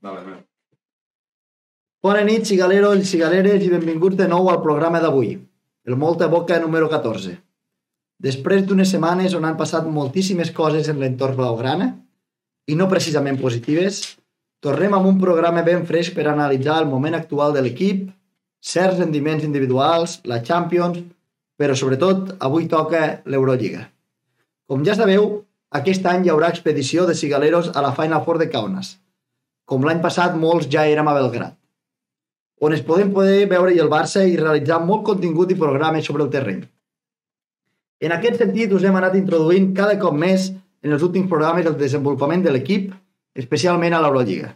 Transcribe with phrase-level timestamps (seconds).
[0.00, 0.44] Vale, vale.
[2.00, 5.34] Bona nit, cigaleros i cigaleres, i benvinguts de nou al programa d'avui,
[5.84, 7.34] el Molta Boca número 14.
[8.24, 11.90] Després d'unes setmanes on han passat moltíssimes coses en l'entorn blaugrana,
[12.64, 14.00] i no precisament positives,
[14.64, 18.08] tornem amb un programa ben fresc per analitzar el moment actual de l'equip,
[18.72, 21.04] certs rendiments individuals, la Champions,
[21.60, 23.84] però sobretot avui toca l'Eurolliga.
[24.64, 25.28] Com ja sabeu,
[25.76, 28.96] aquest any hi haurà expedició de cigaleros a la Final Four de Kaunas.
[29.70, 31.54] Com l'any passat, molts ja érem a Belgrat,
[32.60, 36.32] on es podem poder veure el Barça i realitzar molt contingut i programes sobre el
[36.32, 36.64] terreny.
[38.00, 40.50] En aquest sentit, us hem anat introduint cada cop més
[40.84, 42.90] en els últims programes el desenvolupament de l'equip,
[43.36, 44.50] especialment a l'Eurolliga.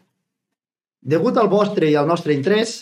[1.15, 2.75] Degut al vostre i al nostre interès,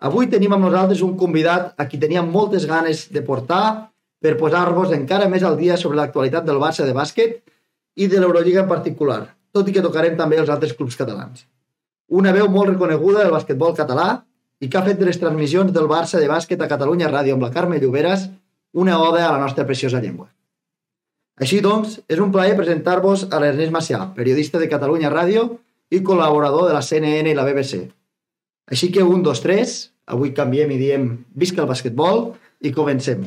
[0.00, 3.92] avui tenim amb nosaltres un convidat a qui teníem moltes ganes de portar
[4.22, 7.40] per posar-vos encara més al dia sobre l'actualitat del Barça de bàsquet
[7.96, 9.22] i de l'Eurolliga en particular,
[9.52, 11.44] tot i que tocarem també els altres clubs catalans.
[12.12, 14.06] Una veu molt reconeguda del basquetbol català
[14.60, 17.46] i que ha fet de les transmissions del Barça de bàsquet a Catalunya Ràdio amb
[17.46, 18.28] la Carme Lloberes
[18.72, 20.28] una oda a la nostra preciosa llengua.
[21.40, 25.46] Així doncs, és un plaer presentar-vos a l'Ernest Macià, periodista de Catalunya Ràdio
[25.90, 27.86] i col·laborador de la CNN i la BBC.
[28.68, 33.24] Així que un, dos, tres, avui canviem i diem visca el basquetbol i comencem.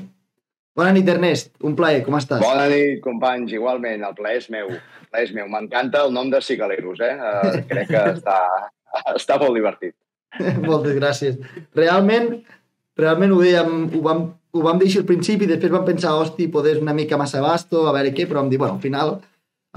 [0.76, 1.54] Bona nit, Ernest.
[1.64, 2.02] Un plaer.
[2.04, 2.42] Com estàs?
[2.44, 3.54] Bona nit, companys.
[3.56, 4.74] Igualment, el plaer és meu.
[4.76, 5.48] El plaer és meu.
[5.52, 7.14] M'encanta el nom de Cigaleros, eh?
[7.16, 8.40] Uh, crec que està,
[9.20, 9.96] està molt divertit.
[10.68, 11.38] Moltes gràcies.
[11.80, 12.34] Realment,
[13.00, 16.50] realment ho, dèiem, ho, vam, ho vam dir al principi i després vam pensar, hosti,
[16.52, 19.16] poder una mica massa vasto, a veure què, però vam dir, bueno, al final,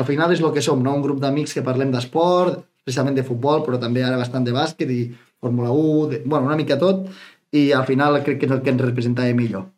[0.02, 0.98] al final és el que som, no?
[0.98, 4.90] un grup d'amics que parlem d'esport, especialment de futbol, però també ara bastant de bàsquet
[4.90, 5.02] i
[5.38, 7.06] Fórmula 1, de, bueno, una mica tot,
[7.54, 9.68] i al final crec que és el que ens representava millor.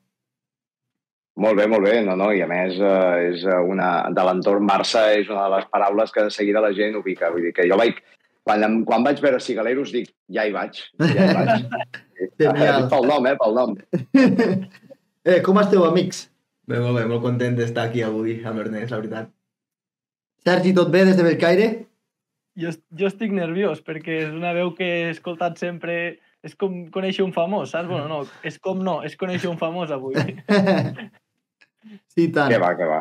[1.41, 1.99] Molt bé, molt bé.
[2.05, 5.69] No, no, I a més, eh, és una, de l'entorn Barça és una de les
[5.73, 7.31] paraules que de seguida la gent ubica.
[7.33, 8.01] Vull dir que jo vaig,
[8.45, 11.69] quan, quan vaig veure Cigaleros dic, ja hi vaig, ja hi vaig.
[12.93, 13.77] pel nom, eh, pel nom.
[15.31, 16.27] eh, com esteu, amics?
[16.69, 19.31] Bé, molt bé, molt content d'estar aquí avui amb Ernest, la veritat.
[20.45, 21.71] Sergi, tot bé des de Belcaire?
[22.61, 25.97] Jo, jo estic nerviós perquè és una veu que he escoltat sempre
[26.45, 27.89] és com conèixer un famós, saps?
[27.89, 30.17] Bueno, no, és com no, és conèixer un famós avui.
[32.11, 32.51] Sí, tant.
[32.53, 33.01] Que va, que va.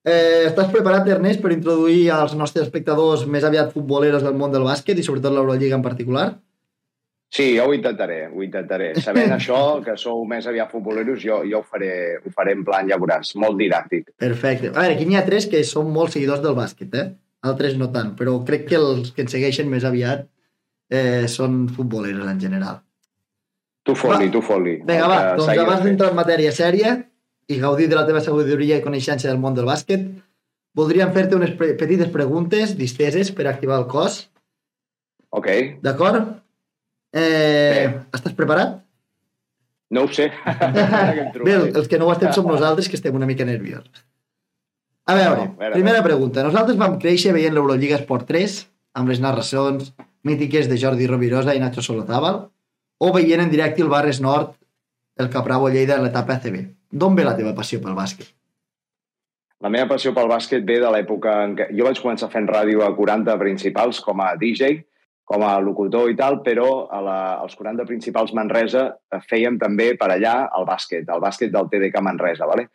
[0.00, 4.64] Eh, estàs preparat, Ernest, per introduir als nostres espectadors més aviat futboleros del món del
[4.64, 6.30] bàsquet i sobretot l'Eurolliga en particular?
[7.30, 8.90] Sí, jo ho intentaré, ho intentaré.
[8.98, 12.88] Sabent això, que sou més aviat futboleros, jo, jo ho, faré, ho faré en plan,
[12.90, 14.10] ja veuràs, molt didàctic.
[14.18, 14.72] Perfecte.
[14.72, 17.10] A veure, aquí n'hi ha tres que són molt seguidors del bàsquet, eh?
[17.46, 20.26] Altres no tant, però crec que els que ens segueixen més aviat
[20.90, 22.82] eh, són futboleros en general.
[23.86, 24.74] Tu foli, tu foli.
[24.84, 26.98] Vinga, va, doncs abans d'entrar en matèria sèria,
[27.50, 30.04] i gaudir de la teva sabidoria i coneixença del món del bàsquet,
[30.78, 34.22] voldríem fer-te unes pre petites preguntes disteses per activar el cos.
[35.34, 35.48] Ok.
[35.82, 36.30] D'acord?
[37.10, 38.78] Eh, estàs preparat?
[39.90, 40.28] No ho sé.
[41.46, 44.06] Bé, els que no ho estem som nosaltres, que estem una mica nerviosos.
[45.10, 46.44] A veure, no, primera pregunta.
[46.46, 48.60] Nosaltres vam créixer veient l'Eurolliga Sport 3,
[49.00, 49.90] amb les narracions
[50.26, 52.44] mítiques de Jordi Rovirosa i Nacho Solozábal,
[53.02, 54.54] o veient en directe el Barres Nord,
[55.18, 56.60] el Capravo Lleida en l'etapa ACB.
[56.90, 58.32] D'on ve la teva passió pel bàsquet?
[59.60, 62.80] La meva passió pel bàsquet ve de l'època en què jo vaig començar fent ràdio
[62.82, 64.80] a 40 principals com a DJ,
[65.28, 68.88] com a locutor i tal, però a la, als 40 principals Manresa
[69.28, 72.48] fèiem també per allà el bàsquet, el bàsquet del TDK Manresa.
[72.50, 72.66] Vale?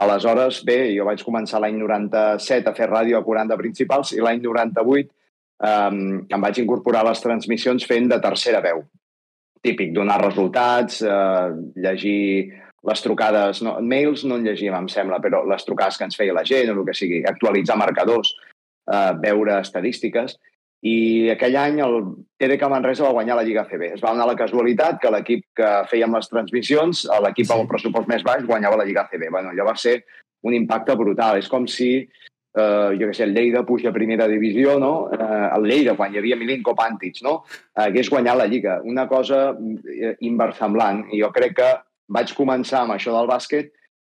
[0.00, 4.40] Aleshores, bé, jo vaig començar l'any 97 a fer ràdio a 40 principals i l'any
[4.42, 5.12] 98
[5.60, 8.80] um, em vaig incorporar a les transmissions fent de tercera veu.
[9.60, 11.48] Típic, donar resultats, eh,
[11.84, 12.48] llegir
[12.88, 16.36] les trucades, no, mails no en llegíem, em sembla, però les trucades que ens feia
[16.36, 18.32] la gent o el que sigui, actualitzar marcadors,
[18.88, 20.38] eh, veure estadístiques,
[20.80, 21.98] i aquell any el
[22.40, 23.92] TDK Manresa va guanyar la Lliga CB.
[23.98, 27.52] Es va donar la casualitat que l'equip que fèiem les transmissions, l'equip sí.
[27.52, 29.28] amb el pressupost més baix, guanyava la Lliga CB.
[29.28, 29.98] Bueno, allò va ser
[30.48, 31.36] un impacte brutal.
[31.36, 35.10] És com si, eh, jo què sé, el Lleida puja a primera divisió, no?
[35.12, 37.42] Eh, el Lleida, quan hi havia Milinko Pantic, no?
[37.76, 38.80] hagués guanyat la Lliga.
[38.82, 41.10] Una cosa eh, inversemblant.
[41.12, 41.70] I jo crec que
[42.10, 43.70] vaig començar amb això del bàsquet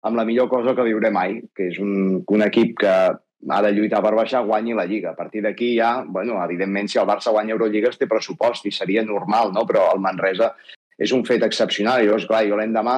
[0.07, 2.93] amb la millor cosa que viuré mai, que és un, un equip que
[3.49, 5.11] ha de lluitar per baixar, guanyi la Lliga.
[5.11, 9.03] A partir d'aquí ja, bueno, evidentment, si el Barça guanya Eurolliga té pressupost i seria
[9.05, 9.65] normal, no?
[9.69, 10.53] però el Manresa
[10.97, 12.03] és un fet excepcional.
[12.05, 12.97] Llavors, clar, jo l'endemà,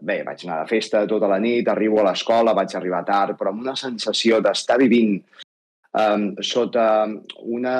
[0.00, 3.52] bé, vaig anar de festa tota la nit, arribo a l'escola, vaig arribar tard, però
[3.52, 5.18] amb una sensació d'estar vivint
[5.98, 6.84] um, sota
[7.42, 7.76] una,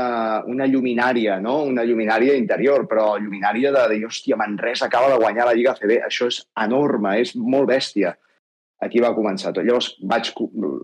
[0.47, 1.61] una lluminària, no?
[1.69, 6.01] una lluminària interior, però lluminària de dir, hòstia, Manresa acaba de guanyar la Lliga CB,
[6.07, 8.15] això és enorme, és molt bèstia.
[8.81, 9.67] Aquí va començar tot.
[9.67, 10.31] Llavors, vaig,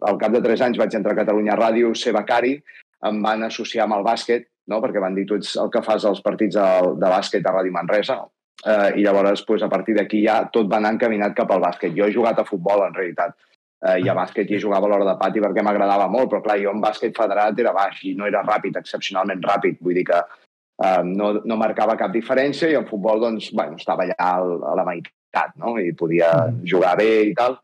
[0.04, 2.58] al cap de tres anys vaig entrar a Catalunya Ràdio, ser becari,
[3.06, 4.80] em van associar amb el bàsquet no?
[4.82, 6.66] perquè van dir tu ets el que fas als partits de,
[7.00, 8.18] de bàsquet a Ràdio Manresa,
[8.64, 11.94] eh, i llavors pues, a partir d'aquí ja tot va anar encaminat cap al bàsquet.
[11.96, 13.36] Jo he jugat a futbol, en realitat,
[13.84, 16.58] eh, i a bàsquet hi jugava a l'hora de pati perquè m'agradava molt, però clar,
[16.62, 20.22] jo en bàsquet federat era baix i no era ràpid, excepcionalment ràpid, vull dir que
[20.22, 24.86] eh, no, no marcava cap diferència i en futbol doncs, bueno, estava allà a la
[24.88, 25.76] meitat no?
[25.80, 26.64] i podia mm.
[26.68, 27.60] jugar bé i tal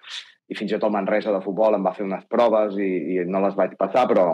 [0.52, 3.24] i fins i tot el Manresa de futbol em va fer unes proves i, i
[3.28, 4.26] no les vaig passar, però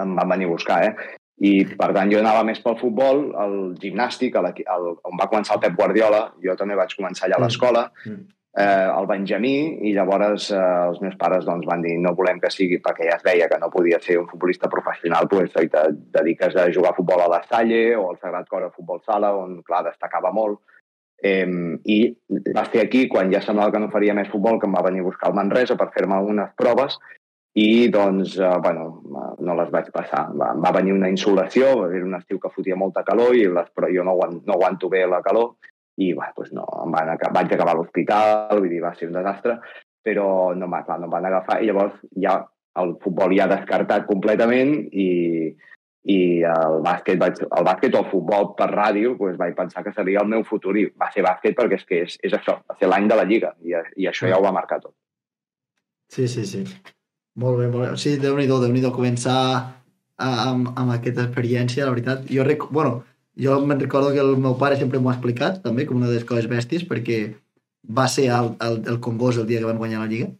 [0.00, 1.18] em van venir a buscar, eh?
[1.44, 5.56] I, per tant, jo anava més pel futbol, el gimnàstic, el, el, on va començar
[5.58, 7.48] el Pep Guardiola, jo també vaig començar allà a mm.
[7.48, 8.22] l'escola, mm.
[8.56, 9.54] Eh, el Benjamí,
[9.88, 13.16] i llavors eh, els meus pares doncs, van dir no volem que sigui, perquè ja
[13.18, 16.92] es veia que no podia ser un futbolista professional, pues, i te dediques a jugar
[16.94, 20.32] a futbol a la Salle o al Sagrat Cor a futbol sala, on, clar, destacava
[20.32, 20.62] molt.
[21.24, 21.48] Eh,
[21.84, 21.98] I
[22.54, 25.02] va ser aquí, quan ja semblava que no faria més futbol, que em va venir
[25.02, 26.98] a buscar el Manresa per fer-me unes proves
[27.54, 28.88] i doncs, eh, bueno,
[29.38, 30.26] no les vaig passar.
[30.34, 33.90] Va, va venir una insolació, era un estiu que fotia molta calor, i les, però
[33.90, 35.54] jo no, aguant, no aguanto bé la calor,
[35.96, 39.18] i bueno, doncs no, em van, vaig acabar a l'hospital, vull dir, va ser un
[39.18, 39.58] desastre,
[40.04, 40.26] però
[40.58, 42.40] no, clar, no em van agafar, i llavors ja
[42.82, 45.54] el futbol ja descartat completament, i,
[46.04, 49.94] i el bàsquet, vaig, el bàsquet o el futbol per ràdio doncs vaig pensar que
[49.94, 52.76] seria el meu futur i va ser bàsquet perquè és que és, és això, va
[52.80, 54.92] ser l'any de la Lliga i, i això ja ho va marcar tot.
[56.12, 56.66] Sí, sí, sí.
[57.40, 57.96] Molt bé, molt bé.
[57.98, 59.38] Sí, Déu-n'hi-do, déu nhi déu començar
[60.22, 62.28] amb, amb aquesta experiència, la veritat.
[62.30, 62.68] Jo, rec...
[62.70, 63.00] bueno,
[63.40, 66.18] jo me'n recordo que el meu pare sempre m'ho ha explicat, també, com una de
[66.18, 67.18] les coses bèsties, perquè
[67.84, 70.30] va ser al, al, el Congost el dia que vam guanyar la Lliga,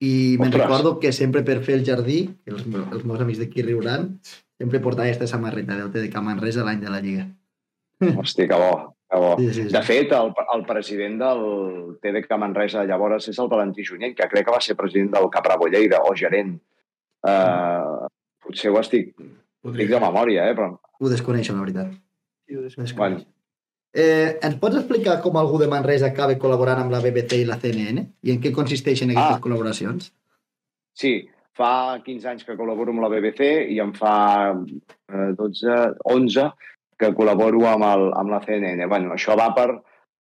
[0.00, 4.14] i me'n recordo que sempre per fer el jardí, els, els meus amics d'aquí riuran,
[4.60, 7.26] sempre portava aquesta samarreta del TDK Manresa l'any de la Lliga.
[8.00, 8.72] Hòstia, que bo.
[9.10, 9.72] Sí, sí, sí.
[9.74, 11.40] De fet, el, el president del
[12.00, 15.66] TDK Manresa llavors és el Valentí Junyent, que crec que va ser president del Caprabo
[15.68, 16.54] Lleida, o gerent.
[17.26, 18.06] Uh,
[18.44, 19.12] potser ho estic...
[19.60, 19.82] Podria.
[19.82, 20.54] Dic de memòria, eh?
[20.56, 20.70] Però...
[20.78, 21.90] Ho desconeixo, la veritat.
[22.96, 23.20] Bueno.
[23.90, 27.58] Eh, ens pots explicar com algú de Manresa acaba col·laborant amb la BBC i la
[27.58, 28.04] CNN?
[28.22, 29.42] I en què consisteixen aquestes ah.
[29.42, 30.12] col·laboracions?
[30.94, 31.14] Sí,
[31.58, 34.14] fa 15 anys que col·laboro amb la BBC i en fa
[34.54, 35.78] eh, 12,
[36.14, 36.46] 11
[37.00, 38.86] que col·laboro amb, el, amb la CNN.
[38.90, 39.70] Bueno, això va per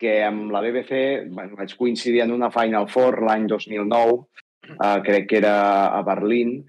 [0.02, 4.18] que amb la BBC bueno, vaig coincidir en una Final Four l'any 2009,
[4.74, 5.58] eh, crec que era
[5.94, 6.64] a Berlín,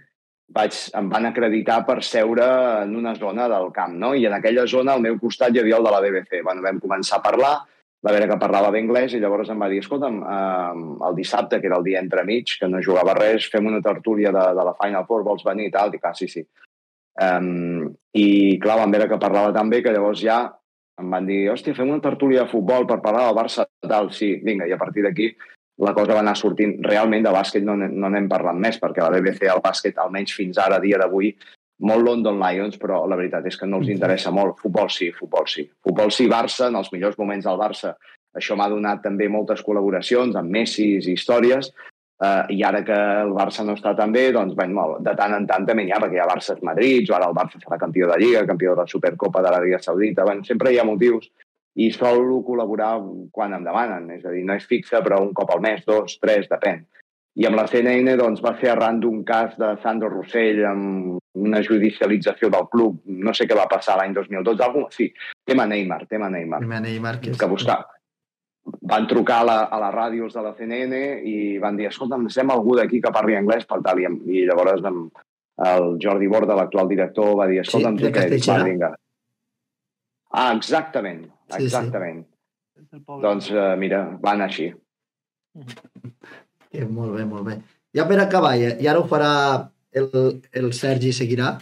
[0.53, 2.47] vaig, em van acreditar per seure
[2.83, 4.15] en una zona del camp, no?
[4.15, 6.43] I en aquella zona, al meu costat, hi havia el de la BBC.
[6.45, 7.55] Bueno, vam començar a parlar,
[8.05, 11.71] va veure que parlava anglès i llavors em va dir, escolta'm, eh, el dissabte, que
[11.71, 15.07] era el dia entremig, que no jugava res, fem una tertúlia de, de la Final
[15.09, 15.95] Four, vols venir i tal?
[15.95, 16.45] Dic, ah, sí, sí.
[17.15, 20.43] Um, I, clar, van veure que parlava tan bé que llavors ja
[21.01, 24.35] em van dir, hòstia, fem una tertúlia de futbol per parlar del Barça, tal, sí,
[24.47, 25.33] vinga, i a partir d'aquí
[25.83, 26.77] la cosa va anar sortint.
[26.87, 30.81] Realment de bàsquet no n'hem parlat més, perquè la BBC, el bàsquet, almenys fins ara,
[30.83, 31.33] dia d'avui,
[31.85, 34.61] molt London Lions, però la veritat és que no els interessa molt.
[34.63, 35.67] Futbol sí, futbol sí.
[35.83, 37.97] Futbol sí, Barça, en els millors moments del Barça.
[38.35, 41.73] Això m'ha donat també moltes col·laboracions amb Messi i històries,
[42.23, 45.49] Uh, I ara que el Barça no està tan bé, doncs, molt, de tant en
[45.51, 48.19] tant també hi ha, perquè hi ha Barça-Madrid, o ara el Barça serà campió de
[48.23, 51.27] Lliga, campió de la Supercopa de l'Aràbia Saudita, bueno, sempre hi ha motius
[51.75, 52.93] i sol col·laborar
[53.35, 56.19] quan em demanen, és a dir, no és fixa, però un cop al mes, dos,
[56.23, 56.85] tres, depèn.
[57.35, 61.63] I amb la CNN doncs, va ser arran d'un cas de Sandro Rossell amb una
[61.67, 65.09] judicialització del club, no sé què va passar l'any 2012, algú, sí,
[65.43, 66.63] tema Neymar, tema Neymar.
[66.63, 67.41] Tema Neymar, que, és...
[67.41, 67.81] que buscar,
[68.65, 72.55] van trucar a, la, a les ràdios de la CNN i van dir, escolta, necessitem
[72.55, 73.99] algú d'aquí que parli anglès per tal.
[74.01, 75.25] I, i llavors amb
[75.65, 78.29] el Jordi Borda, l'actual director, va dir, escolta, sí, tu què?
[78.47, 78.95] Va, vinga.
[80.35, 82.25] Ah, exactament, exactament.
[82.75, 83.03] Sí, sí.
[83.23, 84.73] Doncs uh, mira, van així.
[86.75, 87.61] Que molt bé, molt bé.
[87.95, 89.31] Ja per acabar, i ara ho farà
[89.95, 90.09] el,
[90.51, 91.55] el Sergi seguirà.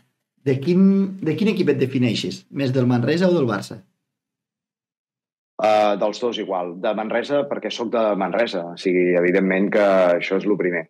[0.43, 0.81] De quin,
[1.23, 2.41] de quin equip et defineixes?
[2.51, 3.77] Més del Manresa o del Barça?
[5.63, 6.73] Uh, dels dos igual.
[6.83, 9.85] De Manresa perquè sóc de Manresa, o sigui, evidentment que
[10.17, 10.89] això és el primer.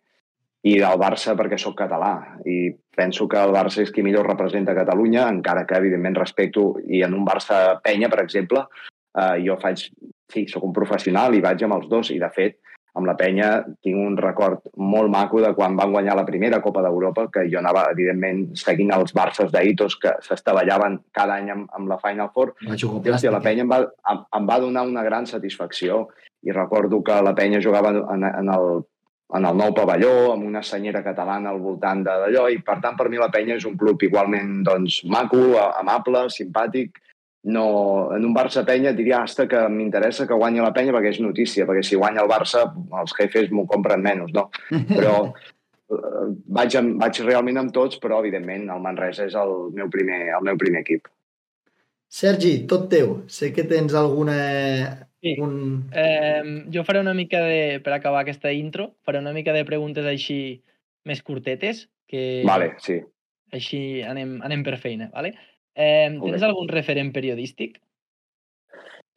[0.63, 2.13] I del Barça perquè sóc català.
[2.47, 7.03] I penso que el Barça és qui millor representa Catalunya, encara que evidentment respecto, i
[7.03, 9.89] en un Barça penya, per exemple, uh, jo faig,
[10.31, 12.61] sí, sóc un professional i vaig amb els dos, i de fet
[12.93, 13.47] amb la penya
[13.81, 17.57] tinc un record molt maco de quan van guanyar la primera Copa d'Europa, que jo
[17.61, 22.53] anava, evidentment, seguint els Barces d'Aitos que s'estavellaven cada any amb, amb la Final Four.
[22.67, 23.81] I, hòstia, la penya em va,
[24.13, 26.05] em, em va donar una gran satisfacció.
[26.45, 28.83] I recordo que la penya jugava en, en el
[29.37, 33.09] en el nou pavelló, amb una senyera catalana al voltant d'allò, i per tant per
[33.09, 36.99] mi la penya és un club igualment doncs, maco, amable, simpàtic,
[37.43, 37.65] no,
[38.15, 41.83] en un Barça-Penya diria hasta que m'interessa que guanyi la penya perquè és notícia, perquè
[41.83, 42.63] si guanya el Barça
[43.01, 44.47] els jefes m'ho compren menys, no?
[44.97, 49.91] Però eh, vaig, amb, vaig realment amb tots, però evidentment el Manresa és el meu
[49.91, 51.11] primer, el meu primer equip.
[52.13, 53.23] Sergi, tot teu.
[53.27, 54.37] Sé que tens alguna...
[55.23, 55.37] Sí.
[55.39, 55.89] Un...
[55.95, 60.03] Eh, jo faré una mica de, per acabar aquesta intro, faré una mica de preguntes
[60.09, 60.59] així
[61.07, 62.97] més curtetes, que Vale, sí.
[63.55, 65.31] així anem, anem per feina, vale?
[65.79, 67.79] Eh, tens algun referent periodístic?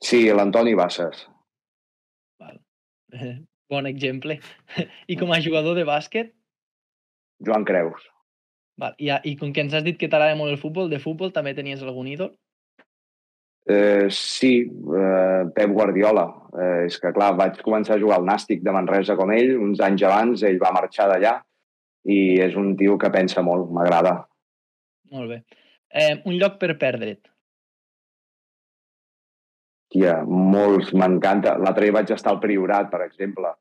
[0.04, 1.26] Sí, l'Antoni Bassas.
[2.38, 2.62] Val.
[3.66, 4.38] Bon exemple.
[5.10, 6.30] I com a jugador de bàsquet,
[7.42, 8.04] Joan Creus.
[8.78, 8.94] val.
[9.02, 11.56] I, i com que ens has dit que t'agrada molt el futbol, de futbol també
[11.58, 12.36] tenies algun ídol?
[13.66, 16.26] Eh, sí, eh, Pep Guardiola.
[16.56, 19.82] Eh, és que, clar, vaig començar a jugar al Nàstic de Manresa com ell, uns
[19.82, 21.40] anys abans, ell va marxar d'allà
[22.06, 24.20] i és un tio que pensa molt, m'agrada.
[25.10, 25.40] Molt bé.
[25.90, 27.26] Eh, un lloc per perdre't.
[29.90, 31.56] Tia, molts m'encanta.
[31.58, 33.52] L'altre dia vaig estar al Priorat, per exemple.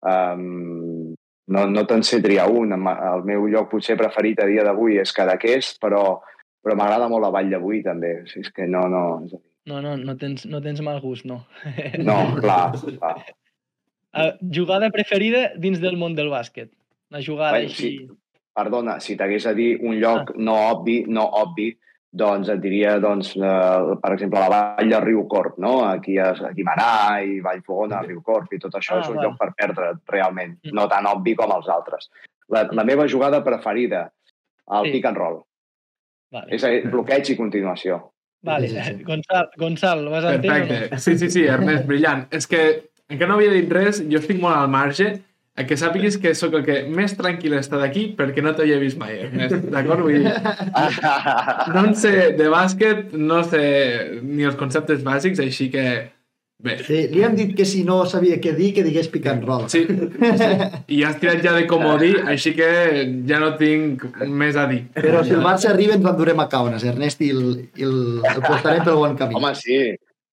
[0.00, 1.14] Um,
[1.48, 2.72] no, no te'n sé triar un.
[2.76, 6.20] El meu lloc potser preferit a dia d'avui és Cadaqués, però,
[6.62, 8.14] però m'agrada molt la Vall d'avui, també.
[8.22, 9.02] O sigui, és que no, no...
[9.68, 11.42] No, no, no tens, no tens mal gust, no.
[12.08, 13.16] No, clar, clar.
[14.16, 16.70] Eh, jugada preferida dins del món del bàsquet.
[17.12, 17.90] Una jugada Bueno, així...
[17.98, 18.08] sí.
[18.58, 21.68] Perdona, si t'hagués de dir un lloc no obvi, no obvi,
[22.10, 25.84] doncs et diria, doncs, eh, per exemple, la vall de Riucorp, no?
[25.86, 29.28] Aquí a, a Guimarà i Vallfogona, Riucorp i tot això Ah, és un val.
[29.28, 30.56] lloc per perdre, realment.
[30.64, 30.72] Mm.
[30.74, 32.08] No tan obvi com els altres.
[32.50, 34.08] La, la meva jugada preferida,
[34.72, 34.96] el Sí.
[34.96, 35.38] pick and roll.
[36.32, 38.02] Vale, És a dir, bloqueig i continuació.
[38.44, 38.68] vale.
[38.68, 39.04] Sí, sí, sí.
[39.04, 40.34] Gonçal, Gonçal, o no?
[40.42, 40.98] Perfecte.
[40.98, 42.26] Sí, sí, sí, Ernest, brillant.
[42.30, 42.60] És que
[43.08, 45.08] encara no havia dit res, jo estic molt al marge,
[45.66, 49.16] que sàpiguis que sóc el que més tranquil està d'aquí perquè no t'havia vist mai,
[49.24, 50.04] Ernest, d'acord?
[50.06, 50.34] Vull dir,
[51.74, 53.64] no en sé de bàsquet, no sé
[54.22, 55.88] ni els conceptes bàsics, així que...
[56.58, 59.44] Bé, Sí, li hem dit que si no sabia què dir, que digués pick and
[59.46, 59.68] roll.
[59.70, 59.84] sí.
[60.90, 62.66] I has tirat ja de comodí, així que
[63.28, 64.80] ja no tinc més a dir.
[64.96, 67.44] Però si el Barça arriba ens l'endurem a Kaunas, Ernest, i el,
[67.78, 69.38] i el, el portarem pel bon camí.
[69.38, 69.78] Home, sí,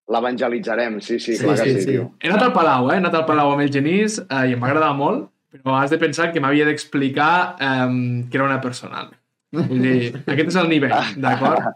[0.10, 1.92] l'evangelitzarem, sí, sí, Sí, clar que sí, sí, sí.
[1.94, 2.08] tio.
[2.22, 2.96] He anat al Palau, eh?
[2.98, 5.94] He anat al Palau amb el Genís eh, i em va agradar molt, però has
[5.94, 7.88] de pensar que m'havia d'explicar eh,
[8.32, 9.14] que era una personal.
[9.56, 11.70] Vull dir, aquest és el nivell, d'acord?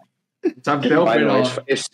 [0.66, 1.42] Sap greu, Bueno, però...
[1.46, 1.88] és, és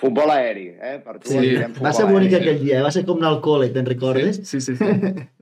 [0.00, 0.98] futbol aeri, eh?
[1.04, 1.38] Per tu Sí.
[1.44, 2.42] direm Va futbol ser bonic aeri.
[2.48, 2.82] aquell dia, eh?
[2.86, 4.40] va ser com anar al col·le, te'n recordes?
[4.48, 4.86] Sí, sí, sí.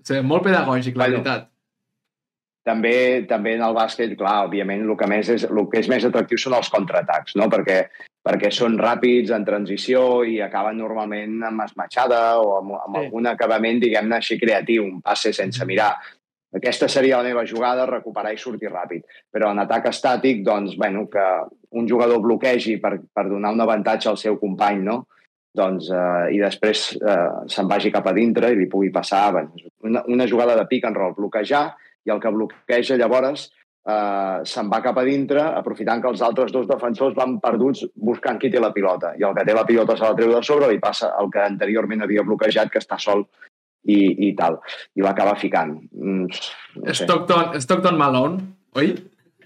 [0.03, 1.23] sí molt pedagògic, la Bueno.
[1.23, 1.49] veritat.
[2.69, 6.05] també, també en el bàsquet, clar, òbviament, el que, més és, el que és més
[6.05, 7.47] atractiu són els contraatacs, no?
[7.49, 7.79] perquè,
[8.29, 13.05] perquè són ràpids, en transició i acaben normalment amb esmatxada o amb, amb Sí.
[13.07, 15.95] algun acabament, diguem-ne, així creatiu, un passe sense mirar.
[16.57, 19.05] Aquesta seria la meva jugada, recuperar i sortir ràpid.
[19.33, 21.27] Però en atac estàtic, doncs, bueno, que
[21.77, 25.03] un jugador bloquegi per, per donar un avantatge al seu company, no?
[25.59, 29.71] doncs, eh, i després eh, se'n vagi cap a dintre i li pugui passar bueno,
[29.87, 31.65] una, una jugada de pick and roll, bloquejar
[32.07, 36.55] i el que bloqueja llavors eh, se'n va cap a dintre aprofitant que els altres
[36.55, 39.97] dos defensors van perduts buscant qui té la pilota i el que té la pilota
[39.97, 43.27] se la treu de sobre li passa el que anteriorment havia bloquejat que està sol
[43.89, 44.61] i, i tal
[44.99, 46.43] i l'acaba ficant mm,
[46.85, 47.05] no sé.
[47.05, 48.43] Stockton, Stockton Malone,
[48.79, 48.93] oi?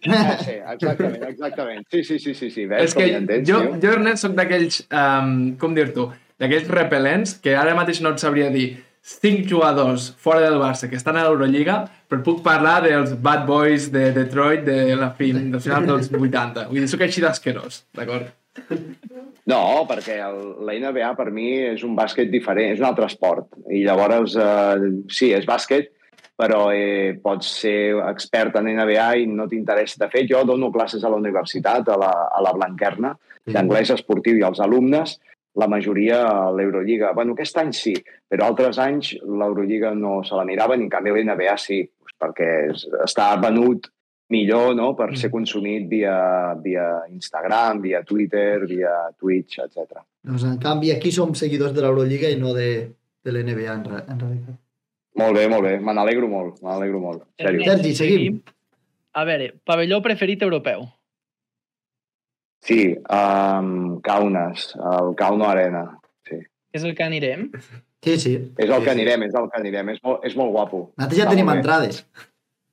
[0.02, 1.84] Ah, sí, exactament, exactament.
[1.92, 2.64] Sí, sí, sí, sí, sí.
[2.66, 3.76] Veus és que entens, jo, tio?
[3.78, 6.08] jo, Ernest, soc d'aquells, um, com dir-t'ho,
[6.42, 8.72] d'aquells repel·lents que ara mateix no et sabria dir
[9.02, 11.80] cinc jugadors fora del Barça que estan a l'Eurolliga,
[12.10, 16.68] però puc parlar dels bad boys de Detroit de la fin, del final dels 80.
[16.70, 18.30] Vull dir, soc així d'asquerós, d'acord?
[19.50, 23.48] No, perquè el- la NBA per mi és un bàsquet diferent, és un altre esport.
[23.70, 25.90] I llavors, eh, sí, és bàsquet,
[26.38, 29.98] però eh, pots ser expert en NBA i no t'interessa.
[29.98, 34.36] De fet, jo dono classes a la universitat, a la, a la Blanquerna, d'anglès esportiu
[34.38, 35.18] i els alumnes,
[35.56, 37.12] la majoria a l'Eurolliga.
[37.12, 37.92] Bueno, aquest any sí,
[38.30, 42.48] però altres anys l'Eurolliga no se la miraven i en canvi l'NBA sí, doncs perquè
[43.04, 43.90] està venut
[44.32, 44.92] millor no?
[44.96, 46.16] per ser consumit via,
[46.64, 50.00] via Instagram, via Twitter, via Twitch, etc.
[50.24, 52.70] Doncs en canvi aquí som seguidors de l'Eurolliga i no de,
[53.22, 54.58] de l'NBA en, en realitat.
[55.20, 55.76] Molt bé, molt bé.
[55.84, 57.24] Me n'alegro molt, me n'alegro molt.
[57.36, 57.68] En sèrio.
[57.68, 58.40] Sergi, seguim.
[59.12, 60.86] A veure, pavelló preferit europeu.
[62.62, 65.82] Sí, um, Kaunas, el Kauno Arena.
[66.28, 66.38] Sí.
[66.72, 67.48] És el que anirem.
[68.02, 68.32] Sí, sí.
[68.56, 68.94] És el Sí, que sí.
[68.96, 69.90] anirem, és el que anirem.
[69.92, 70.80] És molt, és molt guapo.
[70.96, 71.90] Nosaltres ja tenim molt bé.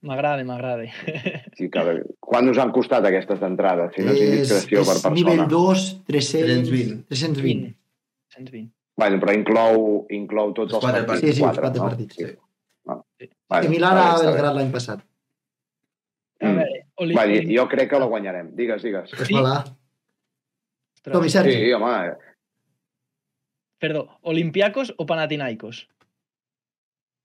[0.01, 0.85] M'agrada, m'agrada.
[1.59, 1.81] Sí, que...
[2.23, 3.91] Quan us han costat aquestes entrades?
[3.95, 5.15] Si no és és, indiscreció per és persona.
[5.17, 7.01] nivell 2, 300, 320.
[7.09, 7.73] 320.
[8.37, 8.69] 120.
[8.99, 9.83] Bueno, però inclou,
[10.15, 11.27] inclou tots Els els quatre partits.
[11.27, 11.89] Sí, sí, els quatre, quatre no?
[11.89, 12.15] partits.
[12.15, 12.29] Sí.
[12.29, 12.37] Sí.
[12.87, 12.97] Ah.
[13.19, 13.27] Sí.
[13.51, 14.23] Bueno, Similar està a.
[14.29, 15.03] Belgrat l'any passat.
[16.39, 16.55] A Mm.
[16.55, 17.15] veure, Oli...
[17.17, 18.53] Bueno, jo crec que la guanyarem.
[18.55, 19.11] Digues, digues.
[19.11, 19.33] Sí.
[19.35, 19.57] voilà.
[20.95, 21.57] Ostres, Tom i Sergi.
[21.59, 22.13] Sí, home,
[23.79, 25.89] Perdó, Olimpiakos o Panathinaikos?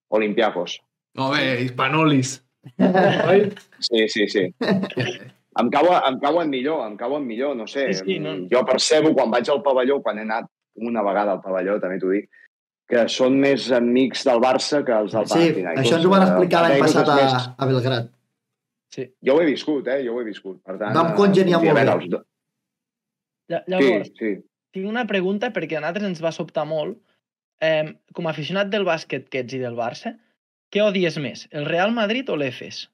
[0.08, 0.80] Olimpiakos.
[1.14, 2.40] No, bé, Hispanolis.
[3.30, 3.40] Oi?
[3.80, 4.44] Sí, sí, sí.
[4.60, 7.90] em, cauen, em cauen millor, em cauen millor, no sé.
[7.94, 8.36] Sí, sí, no.
[8.50, 10.48] Jo percebo quan vaig al pavelló, quan he anat
[10.80, 12.30] una vegada al pavelló, també t'ho dic,
[12.90, 15.84] que són més amics del Barça que els del Sí, Panathinaikos.
[15.86, 18.10] això ens ho van explicar l'any passat a, més- a Belgrat.
[18.94, 19.08] Sí.
[19.26, 20.00] Jo ho he viscut, eh?
[20.06, 20.60] Jo ho he viscut.
[20.62, 22.04] Per tant, Vam eh, congeniar molt veure, bé.
[23.50, 24.34] els Llavors, Sí, sí.
[24.72, 26.98] tinc una pregunta perquè a nosaltres ens va sobtar molt.
[27.62, 30.14] Eh, com a aficionat del bàsquet que ets i del Barça,
[30.74, 32.88] què odies més, el Real Madrid o l'Efes?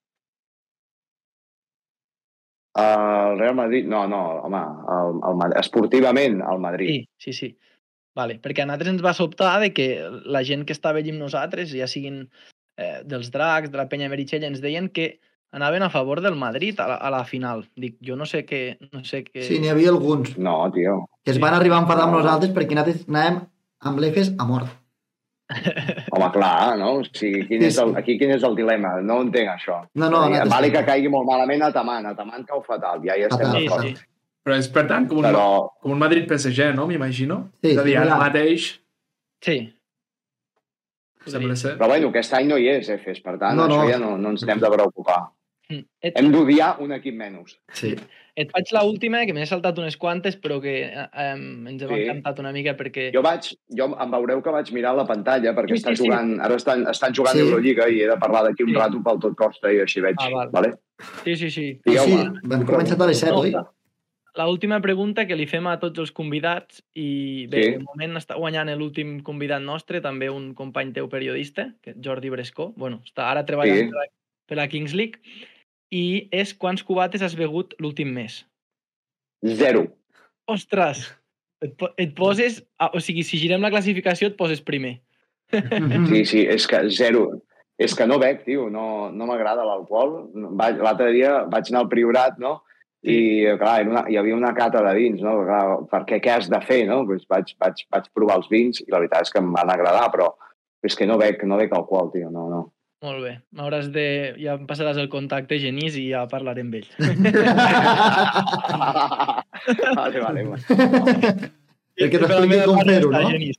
[2.80, 4.60] El Real Madrid, no, no, home,
[4.96, 6.88] el, el, Madrid- esportivament, el Madrid.
[7.18, 7.50] Sí, sí, sí.
[8.16, 9.86] Vale, perquè a nosaltres ens va sobtar de que
[10.26, 12.22] la gent que estava allí amb nosaltres, ja siguin
[12.78, 15.20] eh, dels dracs, de la penya Meritxell, ens deien que
[15.54, 17.64] anaven a favor del Madrid a la, a la final.
[17.74, 18.76] Dic, jo no sé què...
[18.92, 19.42] No sé què...
[19.46, 21.00] Sí, n'hi havia alguns No, tio.
[21.24, 23.40] que es van arribar a enfadar amb nosaltres perquè nosaltres anàvem
[23.90, 24.70] amb l'Efes a mort.
[26.10, 26.92] Home, clar, no?
[26.98, 28.96] O sigui, quin és el, aquí quin és el dilema?
[29.06, 29.80] No entenc, això.
[29.94, 33.02] No, no, dir, nosaltres vale que caigui molt malament a Taman, a Taman cau fatal,
[33.06, 33.86] ja hi estem sí, d'acord.
[33.86, 33.94] sí.
[34.44, 35.44] Però és, per tant, com un, Però,
[35.82, 36.86] com un Madrid-PSG, no?
[36.88, 37.50] M'imagino.
[37.62, 38.70] Sí, és a dir, ara mateix
[39.44, 39.58] Sí.
[41.26, 41.74] sembla ser.
[41.78, 43.82] però bueno, aquest any no hi és, Efes, per tant, No, no, no.
[43.82, 45.20] això ja no, no ens n'hem de preocupar.
[45.70, 45.84] Mm.
[46.02, 47.58] Et, Hem d'odiar un equip menys.
[47.72, 47.94] Sí.
[48.40, 51.88] et faig la última, que m'he saltat unes quantes, però que eh, em, ens hem
[51.90, 52.02] Sí.
[52.06, 53.10] encantat una mica perquè...
[53.12, 56.06] Jo vaig, jo em veureu que vaig mirar la pantalla perquè Sí, està sí, sí.
[56.08, 57.42] jugant, ara estan, estan jugant Sí.
[57.42, 58.76] Eurolliga i he de parlar d'aquí un Sí.
[58.78, 60.16] rato pel tot costa i així veig.
[60.18, 60.48] Ah, val.
[60.52, 60.72] vale?
[61.24, 61.66] Sí, sí, sí.
[61.84, 62.40] Sí, Digueu-me.
[62.44, 63.52] vam començar a les 7, No, oi?
[64.36, 67.70] La última pregunta que li fem a tots els convidats i bé, Sí.
[67.72, 72.72] de moment està guanyant l'últim convidat nostre, també un company teu periodista, Jordi Brescó.
[72.76, 74.08] Bueno, està ara treballant Sí.
[74.46, 75.18] per la Kings League.
[75.90, 78.44] I és quants cubates has begut l'últim mes?
[79.44, 79.86] Zero.
[80.50, 81.06] Ostres!
[81.60, 82.60] Et, po- et poses...
[82.78, 85.00] Ah, o sigui, si girem la classificació et poses primer.
[85.52, 86.06] Mhm.
[86.08, 87.24] Sí, sí, és que zero.
[87.80, 90.30] És que no bec, tio, no, no m'agrada l'alcohol.
[90.60, 92.60] L'altre dia vaig anar al Priorat, no?
[93.00, 95.38] I, clar, era una, hi havia una cata de vins, no?
[95.48, 97.00] Clar, perquè què has de fer, no?
[97.08, 100.10] Pues vaig, vaig, vaig provar els vins i la veritat és que em van agradar,
[100.12, 100.28] però
[100.84, 102.60] és que no bec, no bec alcohol, tio, no, no.
[103.00, 103.32] Molt bé.
[103.56, 104.04] M'hauràs de...
[104.40, 106.88] Ja em passaràs el contacte, Genís, i ja parlaré amb ell.
[110.00, 110.44] vale, vale.
[110.44, 110.60] vale.
[111.96, 113.22] Per la t'expliqui com fer-ho, no?
[113.32, 113.56] Genís.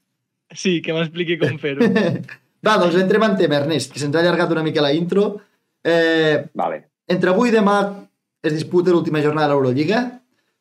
[0.54, 1.90] Sí, que m'expliqui com fer-ho.
[2.66, 5.26] Va, doncs entrem en tema, Ernest, que se'ns ha allargat una mica la intro.
[5.82, 6.84] Eh, vale.
[7.10, 7.78] entre avui i demà
[8.46, 10.02] es disputa l'última jornada de l'Eurolliga,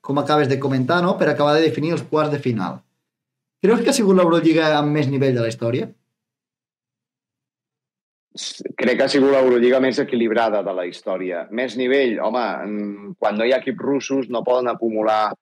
[0.01, 1.19] com acabes de comentar, no?
[1.19, 2.81] per acabar de definir els quarts de final.
[3.61, 5.91] Creus que ha sigut l'Eurolliga amb més nivell de la història?
[8.31, 11.47] Crec que ha sigut l'Eurolliga més equilibrada de la història.
[11.51, 12.45] Més nivell, home,
[13.19, 15.33] quan no hi ha equips russos no poden acumular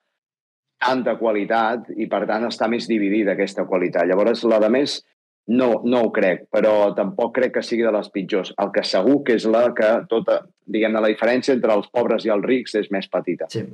[0.79, 4.09] tanta qualitat i, per tant, està més dividida aquesta qualitat.
[4.09, 5.01] Llavors, la de més,
[5.49, 8.53] no, no ho crec, però tampoc crec que sigui de les pitjors.
[8.63, 12.33] El que segur que és la que tota, diguem-ne, la diferència entre els pobres i
[12.33, 13.49] els rics és més petita.
[13.53, 13.65] Sí.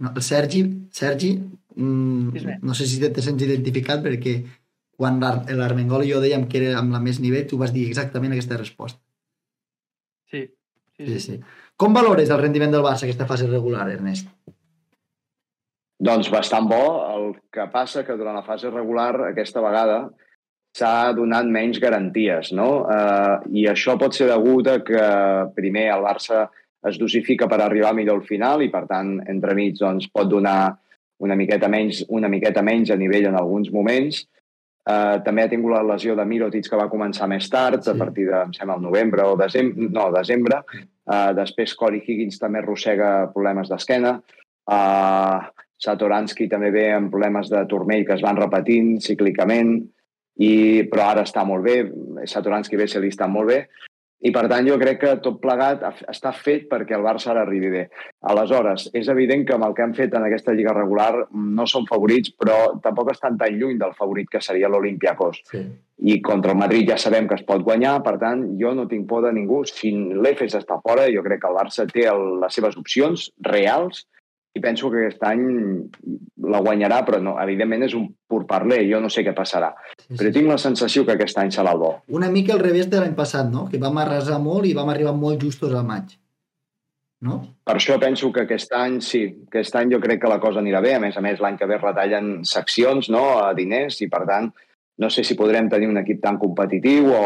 [0.00, 4.40] No, el Sergi, Sergi mm, no sé si te sents identificat perquè
[5.00, 7.86] quan l'Ar- l'Armengol i jo dèiem que era amb la més nivell, tu vas dir
[7.88, 9.00] exactament aquesta resposta.
[10.30, 10.44] Sí.
[10.96, 11.20] sí, Sí, sí.
[11.26, 11.40] sí.
[11.80, 14.28] Com valores el rendiment del Barça aquesta fase regular, Ernest?
[16.00, 16.82] Doncs bastant bo.
[17.12, 19.98] El que passa que durant la fase regular, aquesta vegada,
[20.76, 22.68] s'ha donat menys garanties, no?
[22.88, 25.02] Eh, I això pot ser degut a que
[25.56, 26.46] primer el Barça
[26.88, 30.76] es dosifica per arribar millor al final i, per tant, entremig doncs, pot donar
[31.20, 34.22] una miqueta menys, una miqueta menys a nivell en alguns moments.
[34.90, 37.90] Eh, també ha tingut la lesió de Mirotic que va començar més tard, Sí.
[37.90, 39.88] a partir de, em sembla, el novembre o desembre.
[39.90, 40.62] No, desembre.
[41.10, 44.20] Eh, després Corey Higgins també arrossega problemes d'esquena.
[44.70, 45.40] Uh,
[45.80, 49.80] Satoransky també ve amb problemes de turmell que es van repetint cíclicament,
[50.38, 51.90] i, però ara està molt bé.
[52.28, 53.68] Satoransky ve se li està molt bé.
[54.20, 55.80] I, per tant, jo crec que tot plegat
[56.10, 57.84] està fet perquè el Barça ara arribi bé.
[58.28, 61.86] Aleshores, és evident que amb el que han fet en aquesta lliga regular no són
[61.88, 65.64] favorits, però tampoc estan tan lluny del favorit que seria l'Olimpiakos Sí.
[66.04, 69.08] i contra el Madrid ja sabem que es pot guanyar, per tant, jo no tinc
[69.08, 69.64] por de ningú.
[69.64, 74.06] Si l'Efes està fora, jo crec que el Barça té el, les seves opcions reals
[74.54, 75.42] i penso que aquest any
[76.50, 79.70] la guanyarà, però no, evidentment és un pur parler, jo no sé què passarà.
[80.00, 80.32] Sí, Però sí.
[80.34, 81.92] tinc la sensació que aquest any serà el bo.
[82.18, 83.68] Una mica al revés de l'any passat, no?
[83.70, 86.16] Que vam arrasar molt i vam arribar molt justos al maig.
[87.20, 87.36] No?
[87.68, 90.80] Per això penso que aquest any, sí, aquest any jo crec que la cosa anirà
[90.82, 90.94] bé.
[90.96, 94.48] A més a més, l'any que ve retallen seccions, no?, a diners, i per tant,
[95.00, 97.22] no sé si podrem tenir un equip tan competitiu o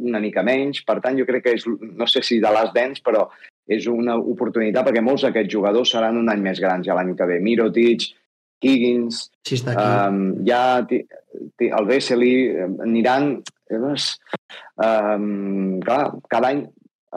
[0.00, 0.82] una mica menys.
[0.88, 3.28] Per tant, jo crec que és, no sé si de l'as dents, però
[3.68, 7.28] és una oportunitat perquè molts d'aquests jugadors seran un any més grans ja l'any que
[7.28, 7.38] ve.
[7.44, 8.08] Mirotic,
[8.64, 9.84] Higgins, Sí, està aquí.
[9.84, 13.38] um, ja el Vesely, eh, aniran...
[13.68, 14.14] Llavors,
[14.80, 16.62] um, clar, cada any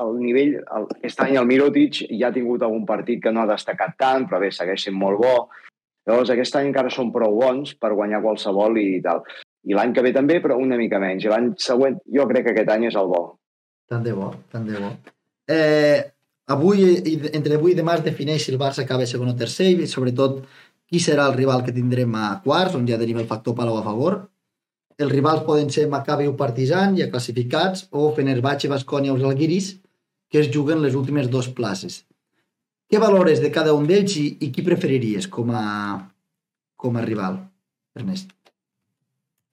[0.02, 0.58] el nivell...
[0.60, 4.28] El, aquest any el Mirotic ja ha tingut algun partit que no ha destacat tant,
[4.28, 5.36] però bé, segueix sent molt bo.
[6.08, 9.24] Llavors, aquest any encara són prou bons per guanyar qualsevol i tal.
[9.70, 11.26] I l'any que ve també, però una mica menys.
[11.26, 13.24] I l'any següent, jo crec que aquest any és el bo.
[13.92, 14.92] Tant de bo, tant de bo.
[15.52, 16.02] Eh,
[16.54, 16.84] avui,
[17.14, 19.88] i- entre avui i demà es defineix si el Barça acaba segon o tercer i
[19.88, 20.44] sobretot
[20.92, 23.84] qui serà el rival que tindrem a quarts, on ja tenim el factor Palau a
[23.84, 24.18] favor.
[25.02, 29.70] Els rivals poden ser Maccabi o Partizan, ja classificats, o Fenerbahce, Bascònia o els Alguiris,
[30.30, 32.04] que es juguen les últimes dues places.
[32.92, 35.64] Què valores de cada un d'ells i, i qui preferiries com a,
[36.76, 37.40] com a rival,
[37.96, 38.36] Ernest?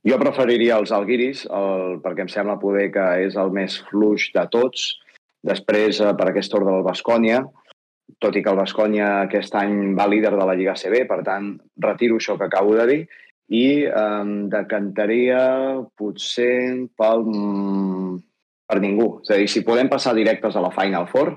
[0.08, 4.44] Jo preferiria els Alguiris, el, perquè em sembla poder que és el més fluix de
[4.50, 4.96] tots.
[5.44, 7.42] Després, eh, per aquest ordre, el Bascònia,
[8.18, 11.52] tot i que el Bascònia aquest any va líder de la Lliga CB, per tant,
[11.84, 13.00] retiro això que acabo de dir,
[13.48, 15.42] i eh, decantaria
[15.96, 18.16] potser pel, mm,
[18.68, 19.20] per ningú.
[19.22, 21.36] És a dir, si podem passar directes a la Final Four,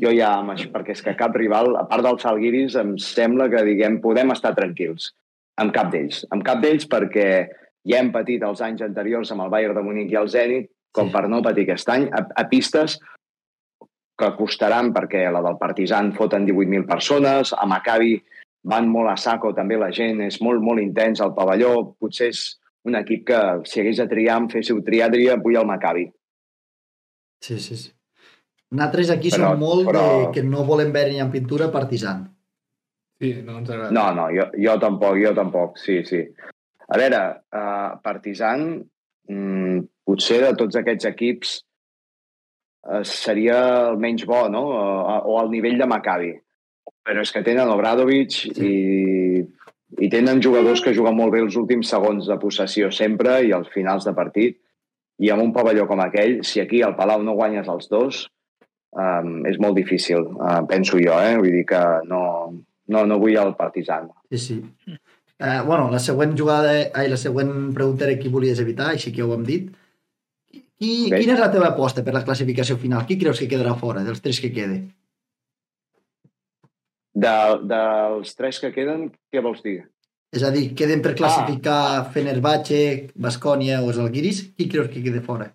[0.00, 0.30] jo ja,
[0.72, 4.54] perquè és que cap rival, a part dels Alguiris, em sembla que, diguem, podem estar
[4.56, 5.12] tranquils.
[5.60, 6.24] Amb cap d'ells.
[6.34, 7.28] Amb cap d'ells perquè
[7.86, 11.10] ja hem patit els anys anteriors amb el Bayern de Múnich i el Zenit, com
[11.10, 13.00] per no patir aquest any, a, a pistes
[14.18, 18.16] que costaran perquè la del Partizan foten 18.000 persones, a Maccabi
[18.70, 22.44] van molt a saco, també la gent és molt, molt intens al pavelló, potser és
[22.84, 26.06] un equip que si hagués de triar, em féssiu triar, diria, vull el Maccabi.
[27.44, 27.90] Sí, sí, sí.
[28.74, 32.30] Nosaltres aquí Però- som molt però- de que no volem veure ni en pintura partisan.
[33.20, 33.90] Sí, no ens agrada.
[33.90, 36.22] No, no, jo, jo tampoc, jo tampoc, sí, sí.
[36.88, 37.20] A veure,
[37.52, 38.84] uh, Partizan,
[39.28, 41.64] mm, potser de tots aquests equips
[43.04, 43.58] seria
[43.90, 44.64] el menys bo, no?
[44.72, 46.32] Uh, o al nivell de Maccabi.
[47.04, 48.74] Però és que tenen Obradovic i,
[50.00, 53.72] i tenen jugadors que juguen molt bé els últims segons de possessió sempre i als
[53.72, 54.60] finals de partit.
[55.20, 58.24] I amb un pavelló com aquell, si aquí al Palau no guanyes els dos,
[58.98, 61.36] um, és molt difícil, uh, penso jo, eh?
[61.38, 62.22] Vull dir que no,
[62.90, 64.08] no, no vull el Partizan.
[64.32, 64.58] Sí, sí.
[65.38, 69.22] Eh, bueno, la següent jugada, ai, la següent pregunta era qui volies evitar, així que
[69.22, 69.72] ja ho hem dit.
[70.80, 71.20] Qui, Ok.
[71.20, 73.06] Quina és la teva aposta per la classificació final?
[73.06, 74.82] Qui creus que quedarà fora dels tres que quede?
[77.14, 77.34] De,
[77.70, 79.84] dels tres que queden, què vols dir?
[80.34, 82.06] És a dir, queden per classificar ah.
[82.10, 82.80] Fenerbahce,
[83.14, 84.40] Bascònia o els Alguiris?
[84.58, 85.52] Qui creus que quede fora?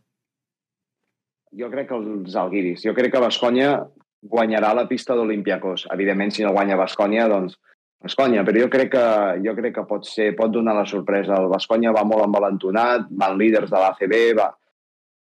[1.60, 2.86] Jo crec que els Alguiris.
[2.86, 3.74] Jo crec que Bascònia
[4.22, 5.90] guanyarà la pista d'Olimpiakos.
[5.92, 7.58] Evidentment, si no guanya Bascònia, doncs
[8.00, 9.06] Bascònia, però jo crec que,
[9.44, 11.36] jo crec que pot, ser, pot donar la sorpresa.
[11.36, 14.54] El Bascònia va molt envalentonat, van líders de l'ACB, va...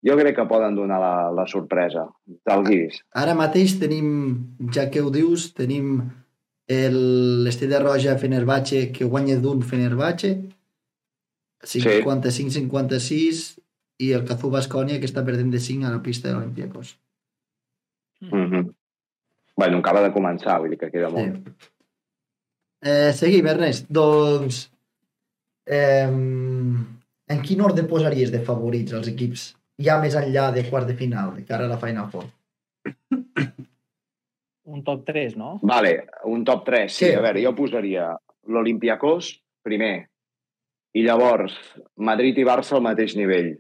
[0.05, 2.05] Jo crec que poden donar la, la sorpresa
[2.47, 3.01] d'Alguiris.
[3.15, 4.09] Ara mateix tenim,
[4.75, 6.03] ja que ho dius, tenim
[6.69, 10.35] el- l'Estrella Roja Fenerbahce que guanya d'un Fenerbahce
[11.65, 13.59] 55-56
[13.99, 16.97] i el Cazú Bascònia que està perdent de 5 a la pista de l'Olimpiakos.
[18.21, 18.75] Mm -hmm.
[19.57, 21.35] Bueno, acaba de començar, vull dir que queda molt.
[21.35, 21.53] Sí.
[22.83, 23.87] Eh, seguim, Ernest.
[23.89, 24.71] Doncs,
[25.67, 26.05] eh,
[27.29, 31.35] en quin ordre posaries de favorits els equips ja més enllà de quart de final,
[31.37, 32.27] de cara a la Final Four?
[34.67, 35.61] Un top 3, no?
[35.63, 36.91] Vale, un top 3.
[36.93, 37.13] Sí, Sí.
[37.15, 38.09] a veure, jo posaria
[38.51, 39.29] l'Olimpiakos
[39.63, 40.09] primer
[40.99, 41.55] i llavors
[42.03, 43.53] Madrid i Barça al mateix nivell.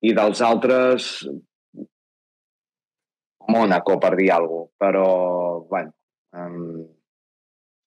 [0.00, 1.28] I dels altres
[3.48, 4.72] Mónaco, per dir alguna cosa.
[4.82, 5.92] Però, bueno,
[6.32, 6.86] um,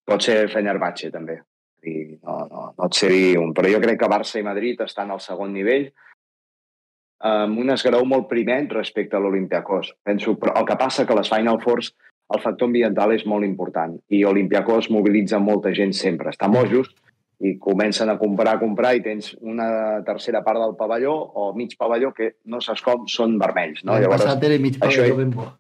[0.05, 1.39] pot ser Fenerbahce, també.
[1.85, 3.53] I no, no, no et sé dir un.
[3.57, 5.89] Però jo crec que Barça i Madrid estan al segon nivell
[7.19, 9.93] amb un esgrau molt primet respecte a l'Olimpiakos.
[10.03, 11.93] Penso, però el que passa que les Final Fours
[12.33, 16.31] el factor ambiental és molt important i Olimpiakos mobilitza molta gent sempre.
[16.33, 16.89] Està mojos
[17.39, 21.75] i comencen a comprar, a comprar i tens una tercera part del pavelló o mig
[21.77, 23.83] pavelló que no saps com són vermells.
[23.83, 23.99] No?
[23.99, 25.51] Llavors, passat era mig això pavelló és- ben bo.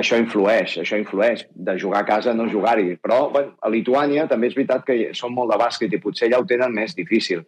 [0.00, 1.46] això influeix, això influeix.
[1.54, 2.96] De jugar a casa no jugar-hi.
[2.96, 6.40] Però bueno, a Lituània també és veritat que són molt de bàsquet i potser allà
[6.40, 7.44] ho tenen més difícil.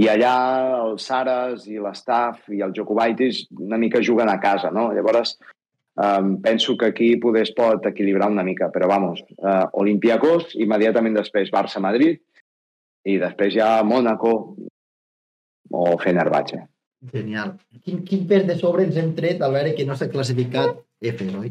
[0.00, 0.34] I allà
[0.86, 4.86] els Sares i l'Staff i el Jokubaitis una mica juguen a casa, no?
[4.96, 5.34] Llavors,
[6.00, 11.18] um, penso que aquí poder es pot equilibrar una mica, però vamos, uh, Olimpiakos, immediatament
[11.20, 12.22] després Barça-Madrid
[13.04, 14.56] i després ja Mónaco
[15.72, 16.62] o Fenerbahce.
[17.12, 17.56] Genial.
[17.84, 21.24] Quin, quin pes de sobre ens hem tret al veure que no s'ha classificat F,
[21.36, 21.50] oi?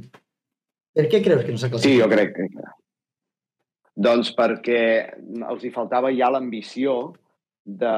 [0.95, 2.01] Per què creus que no s'ha Sí, classificat?
[2.01, 2.69] jo crec que...
[4.01, 4.81] Doncs perquè
[5.51, 7.11] els hi faltava ja l'ambició
[7.65, 7.93] de...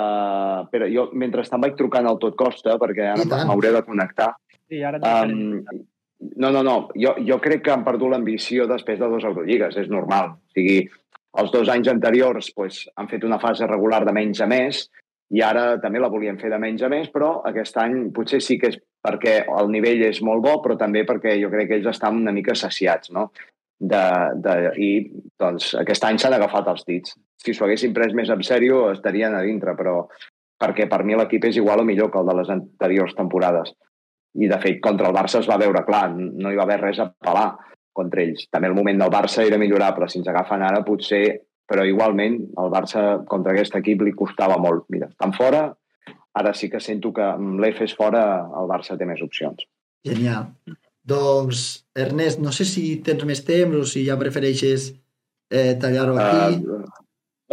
[0.71, 4.33] Però jo, mentrestant vaig trucant al tot costa, perquè ara m'hauré de connectar.
[4.69, 5.63] Sí, ara Um,
[6.39, 6.75] no, no, no.
[6.95, 10.35] Jo, jo crec que han perdut l'ambició després de dos Eurolligues, és normal.
[10.37, 10.83] O sigui,
[11.41, 14.85] els dos anys anteriors pues, han fet una fase regular de menys a més
[15.33, 18.59] i ara també la volíem fer de menys a més, però aquest any potser sí
[18.61, 21.89] que és perquè el nivell és molt bo, però també perquè jo crec que ells
[21.89, 23.31] estan una mica saciats, no?
[23.79, 24.03] De,
[24.39, 24.89] de, I
[25.41, 27.17] doncs aquest any s'han agafat els dits.
[27.43, 30.03] Si s'ho haguessin pres més en sèrio estarien a dintre, però
[30.63, 33.73] perquè per mi l'equip és igual o millor que el de les anteriors temporades.
[34.39, 37.01] I de fet, contra el Barça es va veure clar, no hi va haver res
[37.03, 37.49] a pelar
[37.93, 38.47] contra ells.
[38.49, 41.25] També el moment del Barça era millorable, si ens agafen ara potser
[41.69, 44.85] però igualment el Barça contra aquest equip li costava molt.
[44.93, 45.67] Mira, estan fora,
[46.39, 48.23] ara sí que sento que amb l'EF és fora,
[48.59, 49.63] el Barça té més opcions.
[50.05, 50.49] Genial.
[51.03, 54.91] Doncs, Ernest, no sé si tens més temps o si ja prefereixes
[55.51, 56.61] eh, tallar-ho aquí.
[56.63, 57.02] Uh,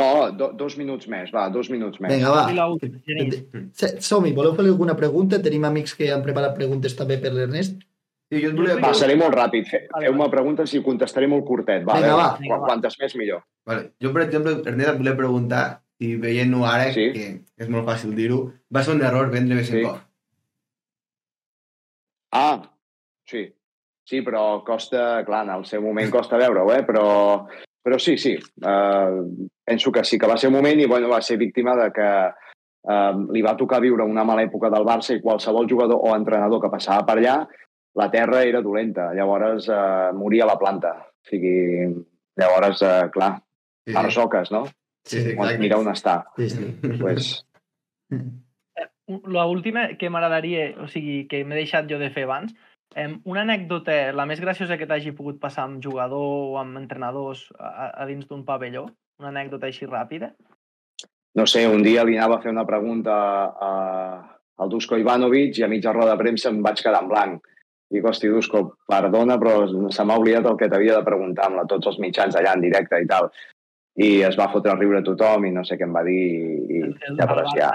[0.01, 2.13] no, do, dos minuts més, va, dos minuts més.
[2.17, 2.49] Vinga, va.
[4.01, 5.39] Som-hi, voleu fer alguna pregunta?
[5.45, 7.79] Tenim amics que han preparat preguntes també per l'Ernest.
[8.31, 8.77] Sí, jo et volia...
[8.79, 9.67] Va, seré molt ràpid.
[9.67, 11.83] Fe- Vale, Feu-me preguntes i contestaré molt curtet.
[11.87, 12.27] Va, Vinga, va.
[12.37, 12.67] qu- Vinga, va.
[12.71, 13.41] Quantes més, millor.
[13.67, 13.89] Vale.
[14.03, 15.65] Jo, per exemple, Ernest, et volia preguntar,
[16.01, 17.09] i veient-ho ara, Sí.
[17.13, 17.25] que
[17.59, 19.99] és molt fàcil dir-ho, va ser un error vendre Besenkov.
[22.33, 22.63] Ah,
[23.27, 23.49] sí.
[24.11, 26.81] Sí, però costa, clar, en el seu moment costa veure-ho, eh?
[26.87, 27.05] però,
[27.85, 28.33] però sí, sí.
[28.63, 29.27] Uh,
[29.71, 32.09] penso que sí que va ser un moment i bueno, va ser víctima de que
[32.91, 36.63] uh, li va tocar viure una mala època del Barça i qualsevol jugador o entrenador
[36.63, 37.37] que passava per allà,
[37.99, 39.11] la terra era dolenta.
[39.15, 40.97] Llavors uh, moria la planta.
[41.21, 41.55] O sigui,
[42.41, 43.37] llavors, uh, clar,
[43.87, 44.67] Sí, a soques, no?
[45.05, 45.61] sí, sí, Quan exacte.
[45.63, 46.25] mira on està.
[46.37, 46.67] Sí, sí.
[47.01, 47.47] Pues,
[49.27, 52.53] La última que m'agradaria, o sigui, que m'he deixat jo de fer abans,
[53.25, 57.89] una anècdota, la més graciosa que t'hagi pogut passar amb jugador o amb entrenadors a,
[58.03, 58.85] a dins d'un pavelló,
[59.21, 60.33] una anècdota així ràpida.
[61.39, 63.15] no sé, un dia li anava a fer una pregunta
[63.55, 63.71] a,
[64.59, 67.47] al Dusko Ivanovic i a mitja roda de premsa em vaig quedar en blanc.
[67.91, 71.65] Dic, hosti, Dusko, perdona, però se m'ha oblidat el que t'havia de preguntar amb la,
[71.71, 73.31] tots els mitjans allà en directe i tal.
[73.99, 76.61] I es va fotre a riure tothom i no sé què em va dir i,
[76.79, 77.71] i El llavors ja...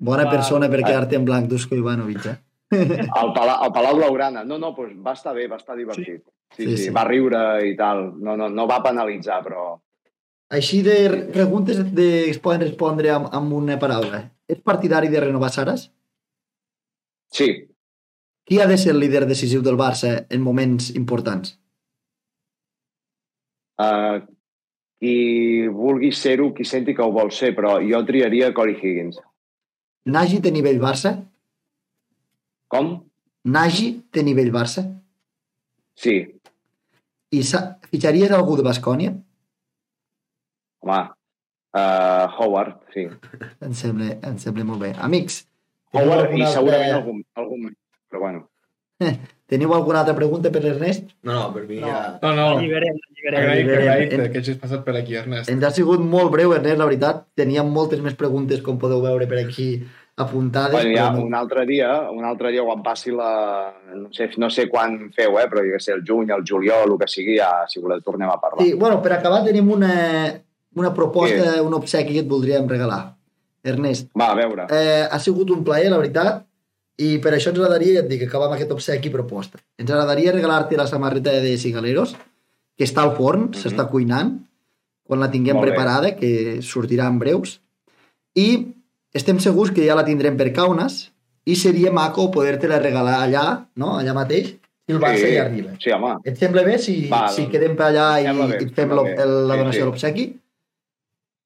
[0.00, 2.38] Bona persona per quedar-te en blanc, Dusko Ivanovic, eh?
[3.20, 4.44] Al, Pala, al Palau Blaugrana.
[4.48, 6.22] No, no, doncs va estar bé, va estar divertit.
[6.24, 6.84] Sí, Sí, sí, sí.
[6.84, 6.90] sí.
[6.94, 8.10] va riure i tal.
[8.18, 9.78] No, no, no va penalitzar, però...
[10.50, 14.24] Així de re- preguntes de, es poden respondre amb, amb una paraula.
[14.50, 15.90] Ets partidari de renovar Saras?
[17.30, 17.66] Sí,
[18.50, 21.52] Qui ha de ser el líder decisiu del Barça en moments importants?
[23.78, 24.18] uh,
[24.98, 29.20] qui vulgui ser-ho, qui senti que ho vol ser, però jo triaria Corey Higgins.
[30.10, 31.14] Nagy té nivell Barça?
[32.68, 32.90] Com?
[33.44, 34.84] Nagy té nivell Barça?
[35.94, 36.16] Sí,
[37.30, 39.14] I fitxaries algú de Bascònia?
[40.82, 41.00] Home,
[41.76, 43.06] uh, Howard, sí.
[43.66, 44.94] Em sembla, em sembla molt bé.
[44.98, 45.42] Amics,
[45.94, 47.76] Howard i altre- segurament algun, algun més.
[48.10, 48.46] Però bueno,
[49.50, 51.12] teniu alguna altra pregunta per l'Ernest?
[51.26, 51.86] No, no, per mi No.
[51.88, 52.00] ja...
[52.22, 53.40] No, no, Alliberem, alliberem.
[53.40, 53.70] agraït,
[54.12, 55.50] agraït que hagis passat per aquí, Ernest.
[55.52, 57.24] Ens ha sigut molt breu, Ernest, la veritat.
[57.38, 59.70] Teníem moltes més preguntes, com podeu veure per aquí,
[60.20, 60.74] apuntades.
[60.74, 61.22] bueno, ja no.
[61.24, 63.30] un altre dia, un altre dia quan passi la...
[63.94, 66.98] No sé, no sé quan feu, eh, però jo sé, el juny, el juliol, el
[67.00, 68.66] que sigui, ja, si voleu, tornem a parlar.
[68.66, 69.94] Sí, bueno, per acabar tenim una,
[70.74, 73.16] una proposta, un obsequi que et voldríem regalar.
[73.62, 74.66] Ernest, Va, a veure.
[74.70, 76.46] eh, ha sigut un plaer, la veritat,
[76.98, 79.58] i per això ens agradaria, ja et dic, acabar amb aquest obsequi proposta.
[79.78, 82.14] Ens agradaria regalar-te la samarreta de Cigaleros,
[82.76, 83.54] que està al forn, Mhm.
[83.54, 84.38] s'està cuinant,
[85.06, 85.72] quan la tinguem Molt bé.
[85.74, 87.60] preparada, que sortirà en breus,
[88.34, 88.74] i
[89.12, 91.10] estem segurs que ja la tindrem per Kaunas,
[91.44, 93.98] i seria maco poder-te-la regalar allà, no?
[93.98, 94.56] allà mateix,
[94.86, 95.32] si el Barça Sí.
[95.32, 95.70] hi arriba.
[95.80, 96.16] Sí, home.
[96.24, 98.94] Et sembla bé si, Va, si doncs, quedem per allà i, bé, i fem bé.
[98.94, 99.78] la Sí, donació sí.
[99.78, 100.39] de l'obsequi?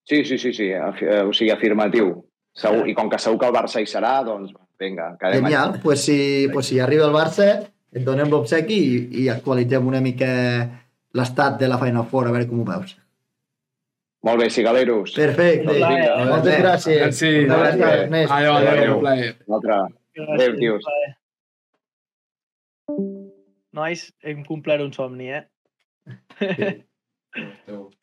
[0.05, 2.11] Sí, sí, sí, sí, eh, o sigui, afirmatiu.
[2.55, 5.81] Segur, I com que segur que el Barça hi serà, doncs, vinga, quedem Genial, allà.
[5.83, 7.47] pues si, pues si arriba el Barça
[7.95, 10.29] et donem l'obsequi i, i actualitzem una mica
[11.15, 12.95] l'estat de la Final Four, a veure com ho veus.
[14.25, 15.13] Molt bé, cigaleros.
[15.17, 15.67] Perfecte.
[15.67, 15.99] Molt bé.
[16.31, 17.01] Moltes gràcies.
[17.03, 17.33] Merci.
[17.49, 18.03] Moltes gràcies, Adéu.
[18.05, 18.33] Ernest.
[18.33, 18.95] Adéu, adéu, Adéu.
[18.95, 19.35] un plaer.
[20.37, 20.85] Adéu, tios.
[23.75, 25.45] Nois, hem complert un somni, eh?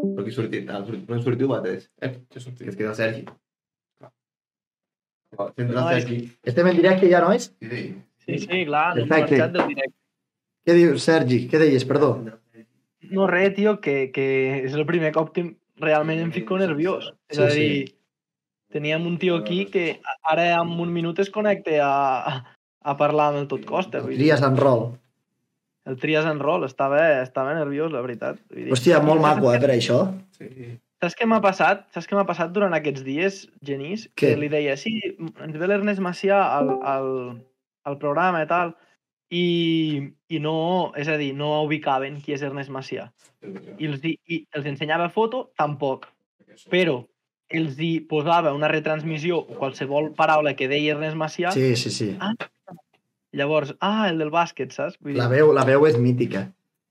[0.00, 0.68] Però qui sortit?
[0.70, 1.90] Ah, sort- no sortiu vosaltres?
[2.00, 3.24] Eh, jo soc Que es queda el Sergi.
[5.36, 6.18] Oh, Sempre No, és- Sergi.
[6.42, 7.50] Estem en directe ja, nois?
[7.60, 7.82] Sí, sí.
[8.26, 9.94] Sí, sí, clar, no marxat del directe.
[10.66, 11.38] Què dius, Sergi?
[11.48, 12.10] Què deies, perdó?
[13.10, 14.26] No, res, tio, que, que
[14.66, 17.12] és el primer cop que realment em fico nerviós.
[17.30, 17.60] És Sí, a sí.
[17.60, 17.94] dir,
[18.70, 23.38] teníem un tio aquí que ara en un minut es connecta a, a parlar amb
[23.44, 24.00] el tot costa.
[24.02, 24.90] Vull dir, Tries en rol.
[25.88, 28.40] El Trias en rol, estava, estava nerviós, la veritat.
[28.50, 30.02] Vull dir, Hòstia, molt maco, eh, per això.
[30.36, 30.76] Sí.
[31.00, 31.86] Saps què m'ha passat?
[31.94, 34.04] Saps què m'ha passat durant aquests dies, Genís?
[34.12, 34.34] Què?
[34.34, 37.10] Que li deia, sí, ens ve l'Ernest Macià al, al,
[37.88, 38.74] al programa i tal,
[39.30, 39.44] i,
[40.28, 40.56] i no,
[41.00, 43.08] és a dir, no ubicaven qui és Ernest Macià.
[43.40, 46.10] I els, i els ensenyava foto, tampoc.
[46.68, 46.98] Però
[47.50, 52.10] els hi posava una retransmissió o qualsevol paraula que deia Ernest Macià, Sí, sí, sí.
[53.32, 54.98] Llavors, ah, el del bàsquet, saps?
[55.00, 56.48] Vull dir, La veu, la veu és mítica.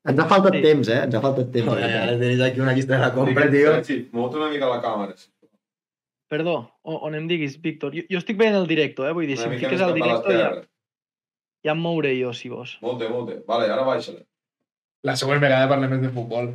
[0.07, 0.61] Ens ha faltat Sí.
[0.63, 1.03] temps, eh?
[1.03, 1.67] Ens ha faltat temps.
[1.67, 3.83] Joder, ara tenéis aquí una llista de la compra, tio.
[3.83, 5.17] Sí, mou una mica la càmera.
[5.17, 5.29] sí.
[6.29, 7.91] Perdó, o- on em diguis, Víctor.
[7.95, 9.11] Jo, jo estic veient el directe, eh?
[9.13, 10.49] Vull dir, si Una em mica fiques al directe ja,
[11.65, 12.77] ja em mouré jo, si vols.
[12.81, 13.43] Molte, molte.
[13.47, 14.19] Vale, ara baixa-la.
[15.03, 16.51] La següent vegada parlem més de futbol.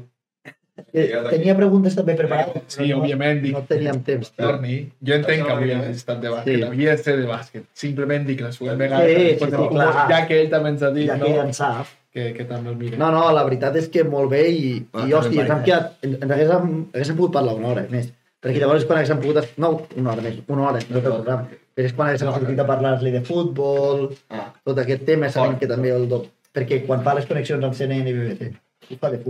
[0.93, 2.65] Eh, Tenia preguntes també preparades.
[2.67, 4.33] Sí, no- òbviament, dic, No teníem temps.
[4.35, 4.91] Torni.
[5.07, 6.63] Jo entenc que avui estat de bàsquet, Sí.
[6.67, 7.65] havia de ser de bàsquet.
[7.73, 10.09] Simplement dic la següent vegada, Sí, sí, sí, clar.
[10.11, 11.27] ja que ell també ens ha dit, Ja no?
[11.27, 11.87] que en sap.
[12.15, 12.97] que, que també el mira.
[12.97, 15.97] No, no, la veritat és que molt bé i, Ah, i hòstia, ens hem quedat...
[16.03, 18.13] Ens, haguéssim, haguéssim pogut parlar una hora més.
[18.41, 19.49] Perquè llavors és quan haguéssim pogut...
[19.59, 21.49] No, una hora més, una hora, no el programa.
[21.75, 24.53] Però és quan haguéssim sortit a parlar-li de futbol, Ah.
[24.65, 26.25] tot aquest tema, sabem que també el do...
[26.55, 28.53] Perquè quan fa les connexions amb CNN i BBC,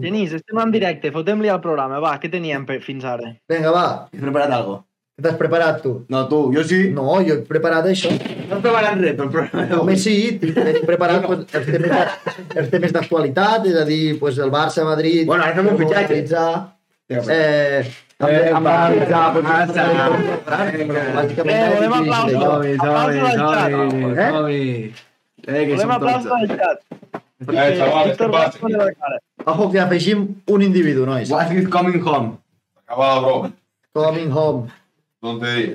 [0.02, 3.34] Genís, estem en directe, fotem-li al programa, va, què teníem per, fins ara?
[3.48, 4.84] Vinga, va, He preparat algo.
[5.14, 5.92] què t'has preparat tu?
[6.10, 6.88] No, tu, jo sí.
[6.90, 8.10] No, jo he preparat això.
[8.48, 12.68] No he preparat res pel programa Home, sí, tinc preparat pues, els temes, de- els
[12.72, 15.26] temes d'actualitat, és a dir, pues, el Barça, Madrid...
[15.26, 16.24] Bueno, ara fem un fitxatge.
[17.08, 17.84] Eh,
[18.18, 19.84] amb, Eh, amb pues, passa.
[21.14, 22.32] bàsicament, Eh, volem el aplausos.
[22.32, 22.50] d'allò.
[22.54, 23.70] Som-hi, Aplausos som-hi, al xat.
[23.70, 24.30] som-hi, Eh?
[24.34, 24.94] som-hi.
[25.46, 26.40] Eh, que Volem som aplausos tots.
[26.40, 26.78] al xat.
[27.44, 28.58] Eh, xavales, Víctor què va passa?
[28.60, 29.18] poner la cara.
[29.46, 31.30] Ojo, que afegim un individu, nois.
[31.30, 32.36] What is coming home?
[32.84, 33.52] Acaba la broma.
[33.92, 34.70] Coming home.
[35.22, 35.74] No te dic.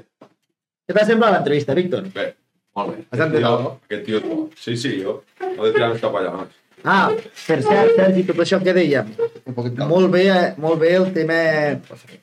[0.90, 2.08] Què t'ha semblat l'entrevista, Víctor?
[2.16, 2.32] Bé,
[2.76, 3.04] molt bé.
[3.12, 3.60] Has Aquest entenut?
[3.60, 4.50] tio, aquest tio.
[4.58, 5.20] Sí, sí, jo.
[5.58, 6.32] Ho de tirar més cap allà.
[6.40, 6.56] nois.
[6.84, 9.10] Ah, per cert, Sergi, tot això que dèiem.
[9.90, 11.40] Molt bé, eh, molt bé el tema,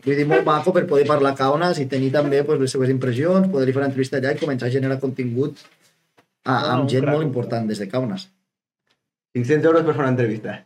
[0.07, 2.89] vull dir, molt maco per poder parlar a Kaunas i tenir també pues, les seves
[2.89, 6.89] impressions, poder-hi fer una entrevista allà i començar a generar contingut a, No, amb un
[6.89, 8.31] gent molt important des de Kaunas.
[9.37, 10.57] 500 euros per fer una entrevista.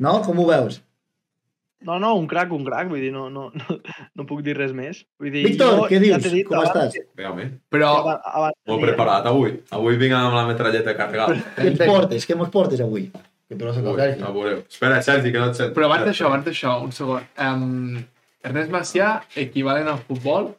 [0.00, 0.22] No?
[0.24, 0.80] Com ho veus?
[1.80, 3.76] No, no, un crac, un crac, vull dir, no, no, no,
[4.14, 4.98] no puc dir res més.
[5.20, 6.22] Vull dir, Víctor, jo què ja dius?
[6.26, 6.92] t'he dit Com abans estàs?
[6.92, 7.54] que- Realment.
[7.72, 9.54] Però, abans- abans Molt preparat avui.
[9.72, 11.38] Avui vinc amb la metralleta carregada.
[11.56, 12.26] Què ens portes?
[12.28, 13.06] Què mos portes avui?
[13.48, 14.22] Que lo sé Avui, Sergi.
[14.22, 14.58] a veureu.
[14.68, 15.72] Espera, Sergi, que no et sent.
[15.74, 17.24] però abans d'això, abans d'això, un segon.
[17.40, 17.96] Um,
[18.44, 20.52] Ernest Macià, equivalent al futbol,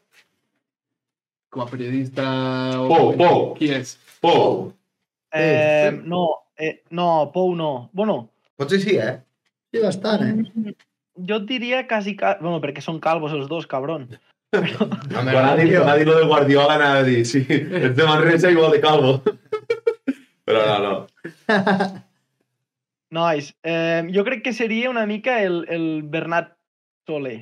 [1.54, 2.25] com a periodista...
[2.82, 3.45] o- Pou, Pou.
[3.62, 3.93] Qui és?
[4.19, 4.73] Pou.
[5.32, 6.25] Eh, no,
[6.58, 7.89] eh, no, Pou no.
[7.93, 8.31] Bueno,
[8.62, 9.15] Potser sí, eh?
[9.74, 10.74] Sí, bastant, eh?
[11.28, 12.13] jo et diria quasi...
[12.41, 14.06] Bueno, perquè són calvos els dos, cabron.
[14.54, 17.41] Home, Quan ha dit, ha dit lo de Guardiola, anava a dir, sí,
[17.82, 19.17] ets de Manresa igual de calvo.
[20.45, 20.95] Però no, no.
[23.12, 26.54] Nois, eh, jo crec que seria una mica el, el Bernat
[27.08, 27.41] Soler,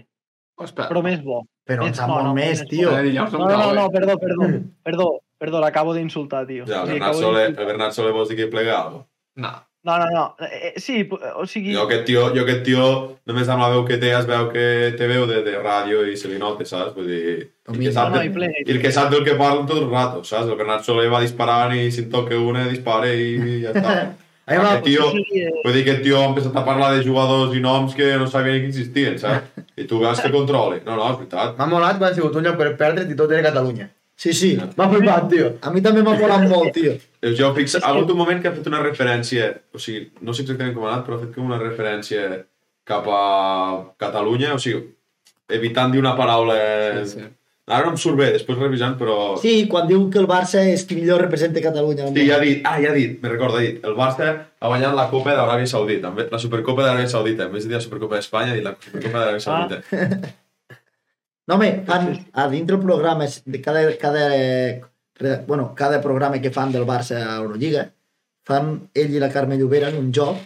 [0.60, 1.44] Ospa, però més bo.
[1.70, 2.90] Però Més- ens no, més, tio.
[2.98, 4.48] Eh, No, no, no, no perdó, perdó,
[4.84, 6.66] perdó, perdó, l'acabo d'insultar, tio.
[6.66, 9.06] Ja, el Bernat acabo Soler, el Bernat Soler vols dir que hi plega alguna
[9.38, 9.52] No.
[9.88, 11.72] No, no, no, eh, eh, sí, p- o sigui...
[11.74, 12.86] Jo aquest tio, jo aquest tio,
[13.30, 14.64] només amb la veu que té, es veu que
[15.00, 16.92] té veu de, de ràdio i se li nota, saps?
[16.98, 18.50] Vull dir, i, que No, sap no, de, i ple.
[18.66, 20.50] el que sap del que parla tot el rato, saps?
[20.52, 23.94] El Bernat Soler va disparant i si en toca una, dispara i ja està.
[24.50, 27.04] Ahí va, Aquest tio, Sí, eh, vull dir, aquest tio ha empezat a parlar de
[27.06, 29.64] jugadors i noms que no sabien ni que existien, saps?
[29.80, 30.82] I tu veus que controli.
[30.84, 31.56] No, no, és veritat.
[31.56, 33.88] M'ha molat quan ha sigut un lloc per perdre't i tot era Catalunya.
[34.20, 34.50] Sí, sí.
[34.60, 35.50] M'ha flipat, tio.
[35.64, 36.98] A mi també m'ha molat molt, tio.
[37.40, 40.44] Jo fixa, ha hagut un moment que ha fet una referència, o sigui, no sé
[40.44, 42.26] exactament com ha anat, però ha fet com una referència
[42.90, 43.24] cap a
[44.04, 44.82] Catalunya, o sigui,
[45.60, 46.58] evitant dir una paraula...
[47.04, 47.30] Sí, sí.
[47.70, 49.16] Ara no em surt bé, després revisant, però...
[49.40, 52.08] Sí, quan diu que el Barça és qui millor representa Catalunya.
[52.10, 54.34] al Sí, ja ha dit, ah, ja ha dit, me recorda, ha dit, el Barça
[54.34, 57.84] ha guanyat la Copa d'Aràbia Saudita, la Supercopa d'Aràbia Saudita, en vez de dir la
[57.86, 60.34] Supercopa d'Espanya, ha dit la Supercopa d'Aràbia Saudita.
[61.50, 63.26] No, home, fan, a dintre el programa,
[63.64, 64.26] cada, cada,
[65.48, 67.88] bueno, cada programa que fan del Barça a Eurolliga,
[68.46, 70.38] fan ell i la Carme Llobera en un joc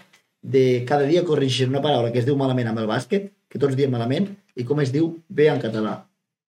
[0.55, 3.75] de cada dia corregir una paraula que es diu malament amb el bàsquet, que tots
[3.75, 5.97] diem malament, i com es diu bé en català.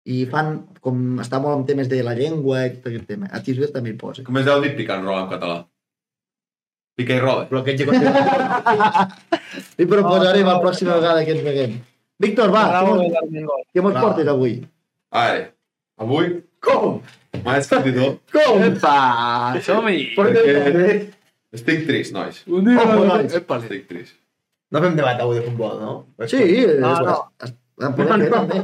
[0.07, 0.53] I fan,
[0.85, 3.33] com està molt en temes de la llengua i tot aquest tema.
[3.35, 4.23] A Tisbet també hi posa.
[4.23, 5.57] Com es deu dir picar en roba en català?
[6.95, 7.49] Pica i roda.
[7.51, 9.19] Bloqueig de context.
[9.81, 11.75] Li proposarem la pròxima vegada que ens veiem.
[12.19, 13.63] Víctor, va, Bravo, què mos, Darwin Gol.
[13.75, 14.01] què mos Va.
[14.05, 14.53] portes avui?
[15.11, 15.49] Ara,
[15.99, 16.29] avui
[16.65, 17.01] Com?
[17.45, 18.63] m'ha escrit i tot, Com?
[18.69, 18.95] Epa,
[19.67, 20.15] som-hi!
[20.17, 21.11] perquè
[21.55, 22.43] estic trist, nois.
[22.47, 22.79] Un dia...
[22.83, 23.35] Ojo, nois.
[23.35, 23.67] Epa, sí.
[23.67, 24.15] Estic trist.
[24.75, 25.93] No fem debat avui de futbol, no?
[26.27, 26.41] Sí,
[26.81, 27.19] No, és- no.
[27.43, 28.63] es- en podem fer també.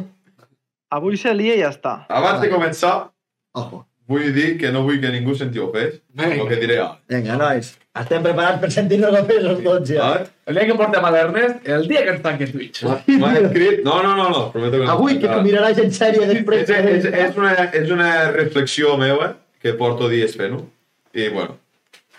[0.91, 1.93] Avui se lia i ja està.
[2.09, 3.11] Abans de començar,
[3.55, 3.85] Ojo.
[4.09, 6.99] vull dir que no vull que ningú senti ofès, el que diré ara.
[7.09, 7.77] Vinga, nois.
[7.91, 10.11] Estem preparats per sentir-nos ofesos tots ja.
[10.47, 12.84] El dia que portem a l'Ernest, el dia que ens tanqui Twitch.
[12.86, 13.80] M'ha escrit...
[13.86, 14.93] No, no, no, no, prometo que no.
[14.93, 16.70] Avui, que t'ho miraràs en sèrie després.
[16.70, 19.32] És, és, és, una, és una reflexió meva
[19.62, 20.62] que porto dies fent-ho.
[21.18, 21.59] I, bueno,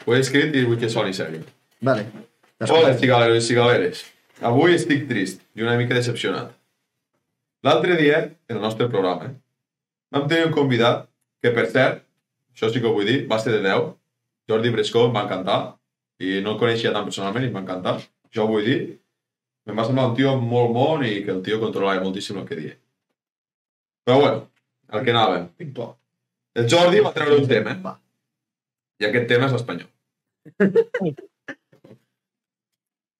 [0.03, 1.45] ho he escrit i vull que soni sèrio.
[1.87, 2.03] Vale.
[2.67, 4.03] Hola, cigaleros i cigaleres.
[4.51, 6.51] Avui estic trist i una mica decepcionat.
[7.63, 9.31] L'altre dia, en el nostre programa,
[10.11, 11.07] vam tenir un convidat
[11.39, 12.03] que, per cert,
[12.51, 13.91] això sí que ho vull dir, va ser de 10.
[14.49, 15.59] Jordi Brescó em va encantar
[16.21, 17.95] i no el coneixia tan personalment i em va encantar.
[18.37, 18.79] Ho vull dir.
[19.67, 22.57] Em va semblar un tio molt bon i que el tio controlava moltíssim el que
[22.57, 22.75] deia.
[24.05, 24.45] Però bueno,
[24.91, 25.49] el que anàvem.
[25.59, 25.95] Tinc por.
[26.57, 27.93] El Jordi va treure un tema Va.
[28.99, 29.89] i aquest tema és l'espanyol.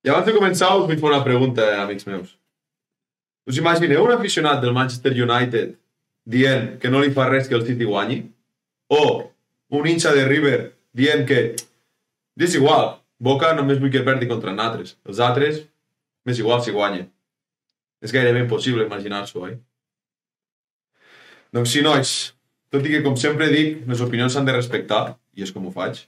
[0.01, 2.33] I abans de començar us vull fer una pregunta, amics meus.
[3.47, 5.75] Us imagineu un aficionat del Manchester United
[6.25, 8.23] dient que no li fa res que el City guanyi?
[8.89, 9.31] O
[9.77, 10.59] un hincha de River
[10.97, 11.41] dient que
[12.41, 14.95] és igual, Boca només vull que perdi contra nosaltres.
[15.05, 15.59] Els altres,
[16.25, 17.03] m'és igual si guanya.
[18.01, 19.59] És gairebé impossible imaginar-s'ho, oi?
[21.53, 22.13] Doncs sí, nois,
[22.73, 25.03] tot i que, com sempre dic, les opinions s'han de respectar,
[25.37, 26.01] i és com ho faig,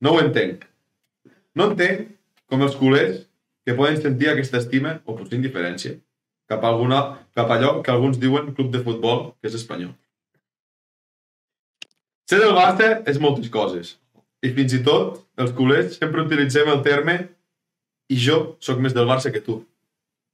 [0.00, 0.64] no ho entenc.
[1.54, 2.08] No entenc
[2.48, 3.20] com els culers
[3.66, 5.98] que poden sentir aquesta estima o potser indiferència
[6.48, 7.02] cap a, alguna,
[7.36, 9.92] cap a allò que alguns diuen club de futbol que és espanyol.
[12.32, 13.88] Ser del Barça és moltes coses.
[14.40, 17.16] I fins i tot, els culers sempre utilitzem el terme
[18.08, 19.58] i jo sóc més del Barça que tu.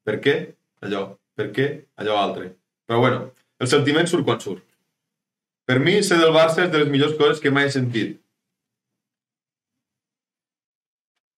[0.06, 0.34] Per què?
[0.86, 1.00] Allò.
[1.34, 1.66] Per què?
[1.98, 2.52] Allò altre.
[2.86, 3.24] Però bueno,
[3.58, 4.62] el sentiment surt quan surt.
[5.66, 8.14] Per mi, ser del Barça és de les millors coses que mai he sentit.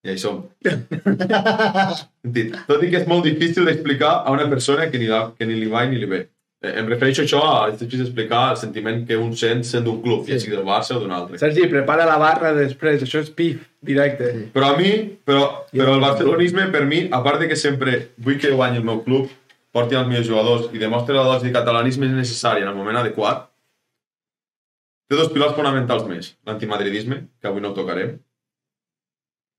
[0.05, 0.43] I ahí som.
[2.21, 2.61] Sentit.
[2.69, 5.57] Tot i que és molt difícil d'explicar a una persona que ni, la, que ni
[5.57, 6.21] li va ni li ve.
[6.63, 9.85] Eh, Em refereixo a això, a és difícil explicar el sentiment que un sent sent
[9.87, 10.35] d'un club, sí.
[10.35, 11.41] ja sigui del Barça o d'un altre.
[11.41, 14.29] Sergi, prepara la barra després, això és pif, directe.
[14.53, 14.93] Però a mi,
[15.25, 18.89] però, però el barcelonisme, per mi, a part de que sempre vull que guanyi el
[18.89, 19.31] meu club,
[19.73, 23.47] porti els meus jugadors i demostri la dosi de catalanisme necessària en el moment adequat,
[25.09, 26.35] té dos pilars fonamentals més.
[26.47, 28.19] L'antimadridisme, que avui no ho tocarem,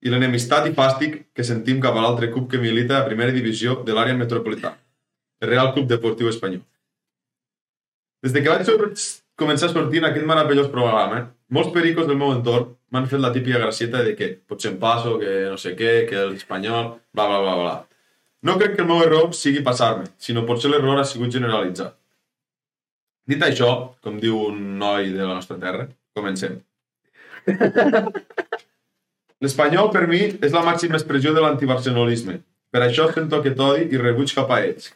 [0.02, 3.82] i l'enemistat i fàstic que sentim cap a l'altre club que milita a primera divisió
[3.86, 4.78] de l'àrea metropolitana,
[5.42, 6.64] el Real Club Deportiu Espanyol.
[8.22, 9.06] Des de que vaig
[9.42, 13.32] començar a sortir en aquest meravellós programa, molts pericos del meu entorn m'han fet la
[13.34, 17.40] típica gracieta de que potser em passo, que no sé què, que l'espanyol, bla, bla,
[17.42, 17.74] bla, bla.
[18.46, 21.92] No crec que el meu error sigui passar-me, sinó potser l'error ha sigut generalitzar.
[23.32, 23.72] Dit això,
[24.04, 26.60] com diu un noi de la nostra terra, comencem.
[29.42, 32.42] L'espanyol, per mi, és la màxima expressió de l'antibarcelonisme.
[32.72, 34.92] Per això sento aquest odi i rebuig cap a ells.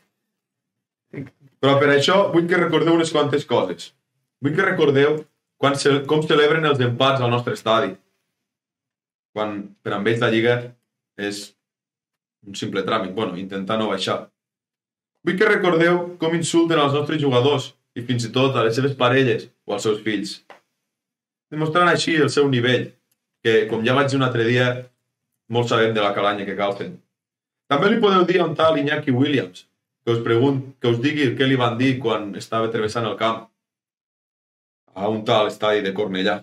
[1.65, 3.87] Però per això vull que recordeu unes quantes coses.
[4.45, 5.15] Vull que recordeu
[5.57, 7.95] quan ce com celebren els empats al nostre estadi.
[9.33, 10.59] Quan per amb ells la Lliga
[11.17, 11.39] és
[12.45, 13.15] un simple tràmit.
[13.17, 14.29] bueno, intentar no baixar.
[15.25, 18.93] Vull que recordeu com insulten els nostres jugadors i fins i tot a les seves
[18.93, 20.37] parelles o als seus fills.
[21.49, 22.91] Demostrant així el seu nivell,
[23.41, 24.69] que, com ja vaig dir un altre dia,
[25.49, 26.99] molts sabem de la calanya que calfen.
[27.65, 29.65] També li podeu dir on tal Iñaki Williams,
[30.05, 33.47] que us, pregunt, que us digui què li van dir quan estava travessant el camp
[34.93, 36.37] a un tal estadi de Cornellà.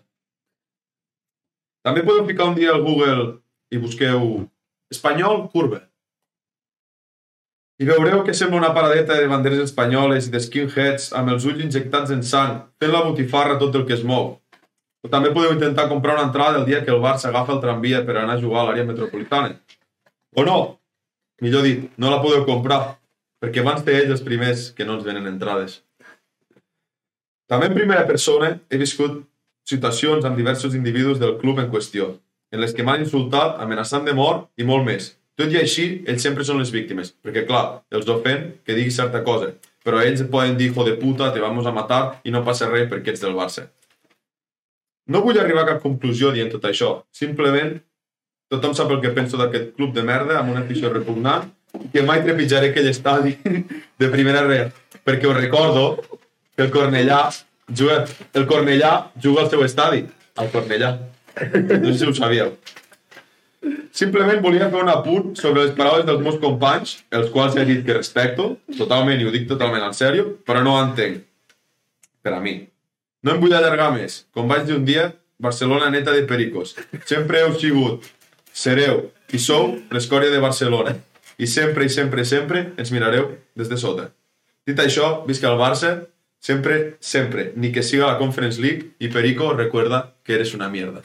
[1.87, 3.29] També podeu ficar un dia al Google
[3.73, 4.45] i busqueu
[4.93, 5.81] Espanyol Curva.
[7.81, 11.63] I veureu que sembla una paradeta de banderes espanyoles i de skinheads amb els ulls
[11.65, 14.37] injectats en sang, fent la botifarra tot el que es mou.
[15.03, 18.05] O també podeu intentar comprar una entrada el dia que el Barça agafa el tramvia
[18.07, 19.57] per anar a jugar a l'àrea metropolitana.
[20.37, 20.59] O no,
[21.43, 22.83] millor dit, no la podeu comprar,
[23.43, 25.81] perquè van ser ells els primers que no ens venen entrades.
[27.51, 29.25] També en primera persona he viscut
[29.69, 32.13] situacions amb diversos individus del club en qüestió,
[32.55, 35.13] en les que m'han insultat, amenaçant de mort i molt més.
[35.39, 39.23] Tot i així, ells sempre són les víctimes, perquè clar, els ofèn que digui certa
[39.27, 39.51] cosa,
[39.83, 42.91] però ells poden dir, hijo de puta, te vamos a matar i no passa res
[42.91, 43.67] perquè ets del Barça.
[45.11, 46.93] No vull arribar a cap conclusió dient tot això.
[47.11, 47.75] Simplement,
[48.53, 51.49] tothom sap el que penso d'aquest club de merda amb una afició repugnant
[51.93, 53.37] que mai trepitjaré aquell estadi
[54.01, 54.73] de primera real.
[55.03, 55.87] Perquè us recordo
[56.57, 57.25] que el Cornellà
[57.69, 58.05] juga,
[58.35, 58.93] el Cornellà
[59.23, 60.05] juga al seu estadi,
[60.37, 60.93] al Cornellà.
[61.81, 62.53] No sé si ho sabíeu.
[63.93, 67.85] Simplement volia fer un apunt sobre les paraules dels meus companys, els quals he dit
[67.87, 71.23] que respecto, totalment, i ho dic totalment en sèrio, però no entenc.
[72.23, 72.57] Per a mi.
[73.23, 74.23] No em vull allargar més.
[74.35, 75.11] Com vaig dir un dia,
[75.43, 76.75] Barcelona neta de pericos.
[77.07, 78.09] Sempre heu sigut,
[78.53, 80.97] sereu i sou l'escòria de Barcelona.
[81.39, 84.11] I sempre, i sempre, sempre ens mirareu des de sota.
[84.67, 85.95] Dit això, visca el Barça,
[86.43, 91.03] sempre, sempre, ni que siga la Conference League, i Perico, recuerda que eres una mierda.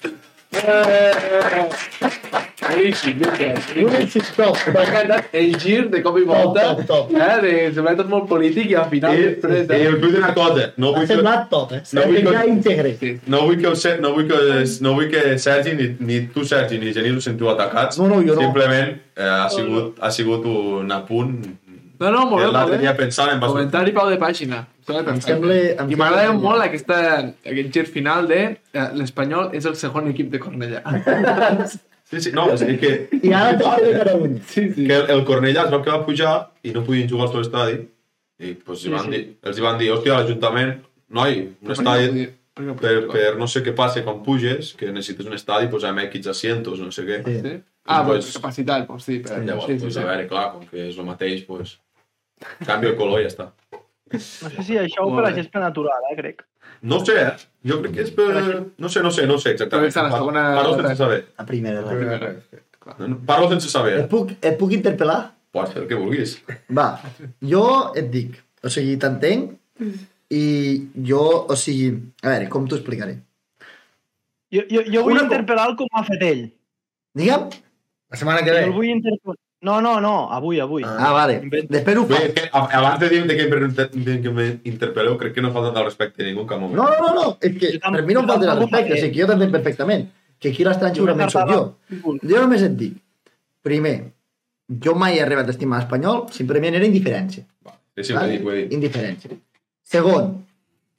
[2.68, 3.68] Lucas.
[3.76, 4.58] Boníssim, top.
[4.74, 6.64] M'ha encantat el gir de cop i volta.
[6.76, 7.16] Top, top, top.
[7.18, 9.68] Eh, de, sembla tot molt polític i al final I, després...
[9.72, 11.82] i us vull dir una cosa, no M'ha vull que, semblat top, eh?
[11.98, 12.96] No vull que- íntegre.
[13.34, 14.42] no vull que, se- no vull que,
[14.86, 18.00] no vull que Sergi, ni, ni tu Sergi, ni Genís us sentiu atacats.
[18.02, 18.42] No, no, jo no.
[18.42, 21.40] Simplement eh, ha, sigut, ha sigut un apunt
[21.98, 23.48] No, no, molt bé, l'altre dia pensant sortir.
[23.50, 24.60] Comentari Pau de pàgina.
[24.88, 25.56] Em Em sembla...
[25.82, 26.98] Em I m'agrada molt aquesta,
[27.42, 30.84] aquest gir final de eh, l'Espanyol és el segon equip de Cornellà.
[32.08, 34.42] Sí, sí, no, és que, I ara tot de Catalunya.
[34.48, 34.86] Sí, sí.
[34.88, 36.34] que el, el Cornellà es veu que va pujar
[36.64, 37.82] i no podien jugar al seu estadi
[38.40, 39.12] i pues, sí, van sí.
[39.12, 40.76] dir, els hi van dir, hòstia, l'Ajuntament,
[41.18, 42.28] noi, un estadi
[42.58, 46.80] per, per no sé què passa quan puges, que necessites un estadi, posem X asientos,
[46.80, 47.20] no sé què.
[47.26, 47.42] Sí.
[47.44, 47.58] Sí?
[47.88, 49.20] Ah, Pues- pues, capacitat, pues sí.
[49.20, 50.00] Per, Llavors, sí, sí, pues, sí.
[50.00, 51.78] a veure, clar, com que és el mateix, pues,
[52.66, 53.52] canvio el color i ja està.
[54.14, 56.44] No sé si això ho per la gespa natural, eh, crec.
[56.82, 57.34] No sé, eh?
[57.68, 58.28] Jo crec que és per...
[58.78, 59.92] No sé, no sé, no sé exactament.
[59.94, 61.20] Però la segona- Parlo sense saber.
[61.38, 61.82] La primera.
[61.82, 62.34] La primera.
[63.08, 63.98] No, Parlo sense saber.
[64.04, 65.20] Et puc, et puc interpel·lar?
[65.52, 66.38] Pots fer el que vulguis.
[66.78, 66.86] Va,
[67.42, 67.64] jo
[67.98, 69.56] et dic, o sigui, t'entenc
[70.32, 70.44] i
[71.08, 71.90] jo, o sigui,
[72.24, 73.18] a veure, com t'ho explicaré?
[74.54, 76.46] Jo, jo, jo vull Una interpel·lar el com ha fet ell.
[77.18, 77.50] Digue'm?
[78.12, 78.64] La setmana que Jo ve.
[78.70, 79.36] el vull interpel·lar...
[79.68, 80.86] No, no, no, avui, avui.
[80.88, 81.40] Ah, vale.
[81.68, 82.22] Després ho Bé, fa.
[82.28, 82.44] és que
[82.80, 83.48] abans de dir de que,
[84.24, 86.78] que m'interpel·leu, crec que no falta tal respecte a ningú en cap moment.
[86.80, 89.12] No, no, no, no, és que per mi no em falta el respecte, o sigui
[89.18, 90.08] que jo t'entenc perfectament.
[90.40, 91.64] Que aquí l'estrany segurament sóc jo.
[92.22, 92.96] Jo només et dic,
[93.66, 93.96] primer,
[94.86, 97.44] jo mai he arribat a estimar l'espanyol, simplement era indiferència.
[97.98, 98.74] Sí, ho he dit, ho he dit.
[98.78, 99.38] Indiferència.
[99.88, 100.32] Segon,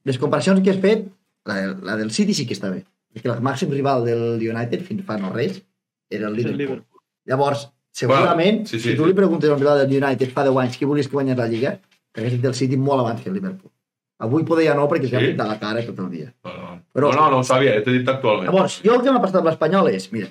[0.09, 1.07] les comparacions que has fet,
[1.49, 2.83] la, la del City sí que està bé.
[3.15, 5.63] Perquè el màxim rival del United fins fa no res
[6.11, 6.57] era el el.
[6.59, 6.83] Liverpool.
[7.29, 9.09] Llavors, segurament, Bueno, sí, sí, si tu sí.
[9.11, 11.73] li preguntes al rival del United fa 10 anys qui volies que guanyés la Lliga,
[12.15, 13.71] t'hagués dit el City molt abans que el Liverpool.
[14.27, 15.11] Avui poder ja no, perquè Sí?
[15.15, 16.33] s'ha pintat la cara tot el dia.
[16.45, 18.49] No, no, Però- no, no, no ho sabia, eh, t'he dit actualment.
[18.51, 20.27] Llavors, jo el que m'ha passat amb l'Espanyol és, mira,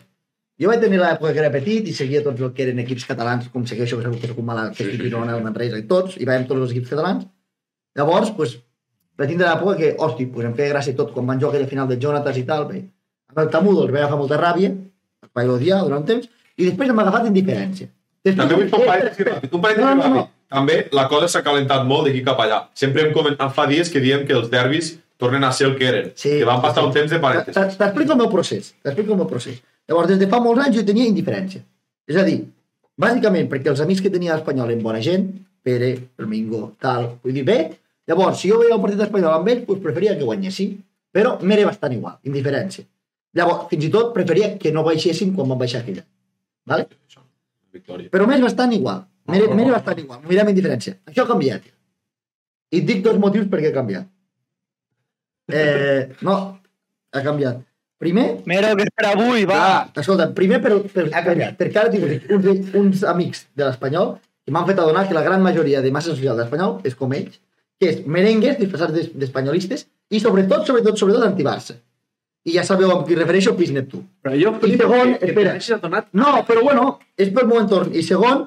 [0.60, 3.48] jo vaig tenir l'època que era petit i seguia tots els que eren equips catalans,
[3.54, 6.46] com segueixo, que soc un malalt, que sí, Girona, el Manresa i tots, i veiem
[6.48, 7.28] tots els equips catalans.
[7.96, 8.58] Llavors, pues,
[9.18, 11.88] vaig tindre l'època que, hosti, pues, em feia gràcia tot, quan van jugar aquella final
[11.88, 12.84] de Jonatas i tal, bé.
[13.30, 14.70] Amb el Tamudo els vaig agafar molta ràbia,
[15.24, 16.28] els vaig odiar durant un temps,
[16.58, 17.88] i després m'ha agafat indiferència.
[18.26, 19.54] Després, També vull fer un parèntesi ràpid.
[19.54, 20.24] Un parèntesi No, no, no.
[20.52, 22.62] També la cosa s'ha calentat molt d'aquí cap allà.
[22.74, 23.36] Sempre em, coment...
[23.44, 26.12] em fa dies que diem que els derbis tornen a ser el que eren.
[26.16, 26.88] Sí, que van passar sí.
[26.88, 27.56] un temps de parèntesi.
[27.58, 28.74] T- T'explico el meu procés.
[28.84, 29.60] T'explico el meu procés.
[29.88, 31.62] Llavors, des de fa molts anys jo tenia indiferència.
[32.08, 32.38] És a dir,
[33.00, 35.28] bàsicament perquè els amics que tenia l'Espanyol eren bona gent,
[35.68, 35.90] Pere,
[36.20, 37.58] el Mingo, tal, vull dir, bé,
[38.08, 40.78] llavors, si jo veia un partit espanyol amb ells, doncs preferia que guanyessin,
[41.12, 42.86] però m'era bastant igual, indiferència.
[43.36, 46.06] Llavors, fins i tot preferia que no baixessin quan van baixar aquella.
[46.68, 46.88] Vale?
[47.74, 48.10] Victòria.
[48.14, 49.06] Però m'és bastant igual.
[49.32, 50.22] M'era m'era bastant igual.
[50.24, 50.98] M'ho mirem indiferència.
[51.08, 51.66] Això ha canviat.
[52.72, 54.08] I et dic dos motius per què ha canviat.
[55.48, 56.36] Eh, no,
[57.14, 57.62] ha canviat.
[57.98, 59.60] Primer, Mira el que és per avui, va.
[59.98, 64.12] escolta, primer per, per, per, perquè ara tinc uns, uns amics de l'Espanyol
[64.46, 67.16] que m'han fet adonar que la gran majoria de massa social de l'Espanyol és com
[67.18, 67.40] ells,
[67.82, 71.80] que és merengues disfressats d'es- d'espanyolistes i sobretot, sobretot, sobretot anti-Barça.
[72.48, 74.00] I ja sabeu amb qui refereixo, Pis Neptú.
[74.24, 75.34] Però jo I segon, que.
[76.16, 76.86] No, però bueno,
[77.20, 77.92] és pel meu entorn.
[77.94, 78.46] I segon,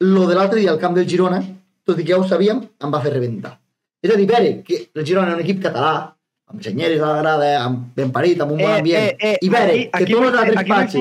[0.00, 1.42] lo de l'altre dia al camp del Girona,
[1.84, 3.58] tot i que ja ho sabíem, em va fer rebentar.
[4.04, 5.92] És a dir, veure que el Girona és un equip català,
[6.48, 10.04] amb senyeres a la grada, amb ben parit, amb un bon ambient, i veure que
[10.16, 10.94] tots els altres aquí patxes.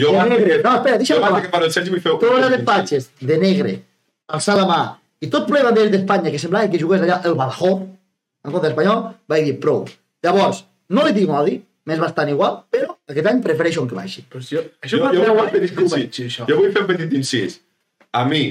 [0.00, 1.42] Jo- de negre, no, espera, deixa'm acabar.
[1.50, 2.12] que el Sergi vull fer...
[2.12, 3.74] Tots els altres patxes de negre,
[4.28, 4.80] alçar la mà,
[5.22, 7.82] i tot ple de banderes d'Espanya, que semblava que jugués allà el Badajoz,
[8.44, 9.84] en compte espanyol, vaig dir prou.
[10.22, 14.24] Llavors, no li tinc odi, m'és bastant igual, però aquest any prefereixo que baixi.
[14.30, 16.20] Però si jo, això Jo, jo, 10 vull fer un petit incís.
[16.26, 16.46] això.
[16.48, 17.60] jo vull fer un petit incís.
[18.12, 18.42] A mi,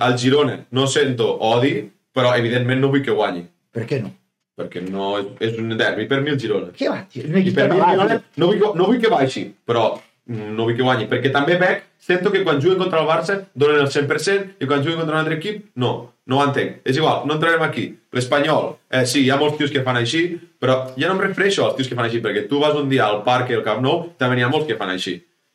[0.00, 1.74] al Girona, no sento odi,
[2.14, 3.44] però evidentment no vull que guanyi.
[3.72, 4.10] Per què no?
[4.58, 6.72] Perquè no és, és un derbi per mi el Girona.
[6.74, 7.22] Què va, tio?
[7.28, 8.06] I equip per mi el català.
[8.08, 9.84] Girona no vull, no vull que baixi, però
[10.28, 11.06] no vull que guanyi.
[11.10, 14.82] Perquè també veig, sento que quan juguen contra el Barça donen el 100% i quan
[14.84, 16.12] juguen contra un altre equip, no.
[16.28, 16.82] No ho entenc.
[16.84, 17.86] És igual, no entrarem aquí.
[18.12, 20.26] L'Espanyol, eh, sí, hi ha molts tios que fan així,
[20.60, 23.06] però ja no em refereixo als tios que fan així, perquè tu vas un dia
[23.06, 25.14] al parc i al Camp Nou, també n'hi ha molts que fan així.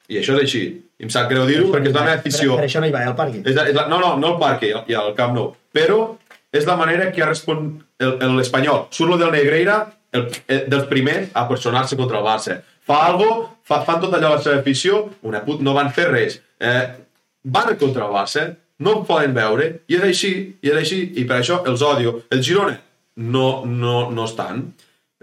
[0.09, 0.63] I això és així.
[0.99, 2.55] I em sap greu dir-ho perquè és la meva afició.
[2.55, 3.37] Per, per això no hi va, al parc.
[3.45, 5.51] És la, és la, no, no, no al parc i al- Camp Nou.
[5.73, 5.99] Però
[6.51, 7.69] és la manera que ha respon
[7.99, 8.87] l'Espanyol.
[8.91, 9.77] Surt del Negreira
[10.13, 12.59] el, el, dels primers a personar-se contra el Barça.
[12.87, 13.29] Fa algo,
[13.63, 16.39] fa, fan tot allò a la seva afició, una put, no van fer res.
[16.59, 16.83] Eh,
[17.43, 18.47] van contra el Barça,
[18.83, 22.17] no ho poden veure, i és així, i és així, i per això els odio.
[22.33, 22.75] El Girona
[23.15, 24.65] no, no, no estan.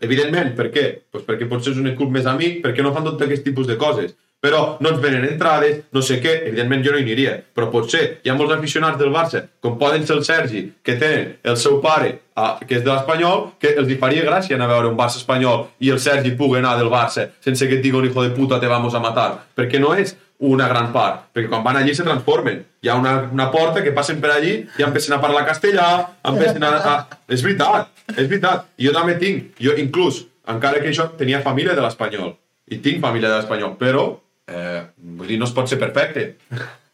[0.00, 0.86] Evidentment, per què?
[1.12, 3.76] Pues perquè potser és un club més amic, perquè no fan tot aquest tipus de
[3.80, 4.16] coses.
[4.41, 8.05] Però no ens venen entrades, no sé què, evidentment jo no hi aniria, però potser
[8.24, 11.76] hi ha molts aficionats del Barça, com poden ser el Sergi, que tenen el seu
[11.84, 14.97] pare, ah, que és de l'Espanyol, que els hi faria gràcia anar a veure un
[14.97, 18.24] Barça espanyol i el Sergi pugui anar del Barça sense que et digui un hijo
[18.24, 21.76] de puta te vamos a matar, perquè no és una gran part, perquè quan van
[21.76, 22.62] allí se transformen.
[22.80, 25.91] Hi ha una, una porta que passen per allí i empiecen a parlar castellà,
[26.24, 26.95] empiecen a, a...
[27.28, 28.64] És veritat, és veritat.
[28.80, 32.32] I jo també tinc, jo inclús, encara que jo tenia família de l'Espanyol,
[32.72, 34.07] i tinc família de l'Espanyol, però,
[34.51, 34.80] eh,
[35.18, 36.34] vull dir, no es pot ser perfecte.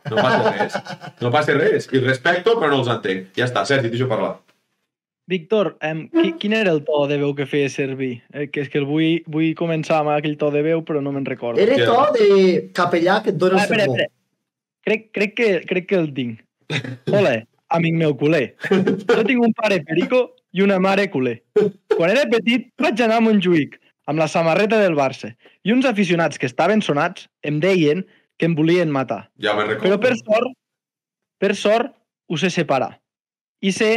[0.07, 0.75] No passa res.
[1.23, 1.89] No passa res.
[1.91, 3.33] I respecto, però no els entenc.
[3.39, 4.37] Ja està, Sergi, deixo parlar.
[5.27, 8.21] Víctor, em, qui, quin era el to de veu que feia servir?
[8.31, 11.11] Eh, que és que el vull, vull començar amb aquell to de veu, però no
[11.11, 11.59] me'n recordo.
[11.59, 12.29] Era to de
[12.77, 13.97] capellà que et dona Ah, el sermó.
[14.87, 16.45] Crec, crec, que, crec que el tinc.
[17.11, 17.41] Hola,
[17.75, 18.45] amic meu culer.
[18.71, 20.23] Jo tinc un pare perico
[20.55, 21.41] i una mare culer.
[21.97, 23.75] Quan era petit vaig anar a Montjuïc
[24.07, 25.33] amb la samarreta del Barça
[25.67, 28.05] i uns aficionats que estaven sonats em deien
[28.39, 29.27] que em volien matar.
[29.43, 29.89] Ja me'n recordo.
[29.89, 30.55] Però per sort,
[31.43, 31.93] per sort,
[32.29, 32.97] ho sé separar.
[33.63, 33.91] I sé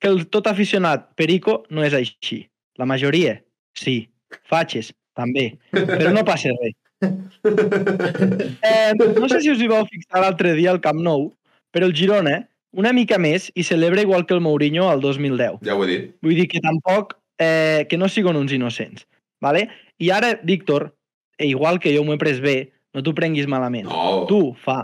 [0.00, 2.44] que el tot aficionat perico no és així.
[2.78, 3.38] La majoria,
[3.78, 4.04] sí.
[4.50, 5.52] Fatxes, també.
[5.72, 6.74] Però no passa res.
[7.04, 11.28] Eh, no sé si us hi vau fixar l'altre dia al Camp Nou,
[11.74, 12.38] però el Girona,
[12.74, 15.60] una mica més, i celebra igual que el Mourinho al 2010.
[15.66, 16.06] Ja ho he dit.
[16.24, 19.04] Vull dir que tampoc, eh, que no siguin uns innocents.
[19.44, 19.66] Vale?
[20.00, 20.94] I ara, Víctor,
[21.38, 22.56] e igual que jo m'ho he pres bé,
[22.94, 23.86] no t'ho prenguis malament.
[23.90, 24.24] No.
[24.30, 24.80] Tu, fa,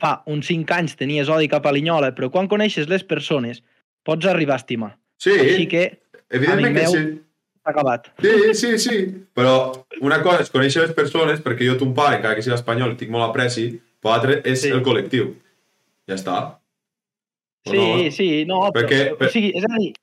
[0.00, 3.62] fa uns 5 anys tenies odi cap a Linyola, però quan coneixes les persones
[4.04, 4.90] pots arribar a estimar.
[5.22, 5.84] Sí, Així que
[6.28, 7.04] evidentment amic que meu, sí.
[7.62, 8.10] s'ha acabat.
[8.20, 8.98] Sí, sí, sí.
[9.38, 9.54] Però
[10.04, 13.14] una cosa és conèixer les persones, perquè jo ton pare, encara que sigui espanyol, tinc
[13.14, 13.70] molt apreci,
[14.02, 14.74] però l'altre és Sí.
[14.74, 15.30] el col·lectiu.
[16.10, 16.36] Ja està.
[17.64, 18.10] O Sí, no?
[18.12, 19.94] sí, no, però, Perquè- o sigui, és a dir...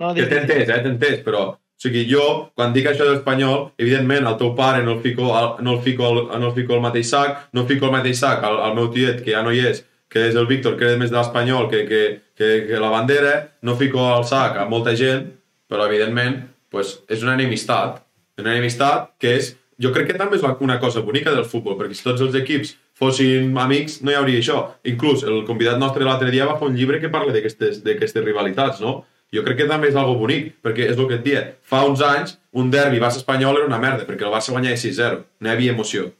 [0.00, 0.78] No, Que t'he entès, eh?
[0.80, 1.58] T'he entès, però...
[1.82, 2.24] O sigui, jo,
[2.54, 5.80] quan dic això de l'espanyol, evidentment, el teu pare no el fico, al, no el
[5.82, 8.76] fico, al, no el fico al mateix sac, no fico al mateix sac al, al
[8.76, 11.18] meu tiet, que ja no hi és, que és el Víctor, que és més de
[11.18, 12.02] l'espanyol que, que,
[12.38, 13.34] que, que la bandera,
[13.66, 15.26] no fico al sac a molta gent,
[15.66, 16.38] però, evidentment,
[16.70, 17.98] pues, és una enemistat.
[18.38, 19.56] Una enemistat que és...
[19.82, 22.76] Jo crec que també és una cosa bonica del futbol, perquè si tots els equips
[22.94, 24.60] fossin amics, no hi hauria això.
[24.86, 29.00] Inclús el convidat nostre l'altre dia va fer un llibre que parla d'aquestes rivalitats, no?
[29.32, 31.42] Jo crec que també és algo bonic, perquè és el que et dia.
[31.64, 35.22] Fa uns anys, un derbi Barça-Espanyol era una merda, perquè el Barça guanyava 6-0.
[35.40, 36.10] No hi havia emoció.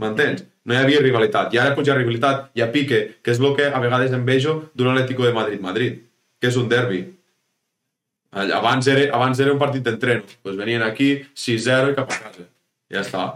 [0.00, 0.46] M'entens?
[0.64, 1.52] No hi havia rivalitat.
[1.52, 4.14] I ara pues, hi ha rivalitat, hi ha pique, que és el que a vegades
[4.16, 6.00] envejo d'un Atlético de Madrid-Madrid,
[6.40, 7.02] que és un derbi.
[8.32, 10.24] Abans era, abans era un partit d'entreno.
[10.42, 12.48] Pues venien aquí, 6-0 i cap a casa.
[12.92, 13.26] Ja està.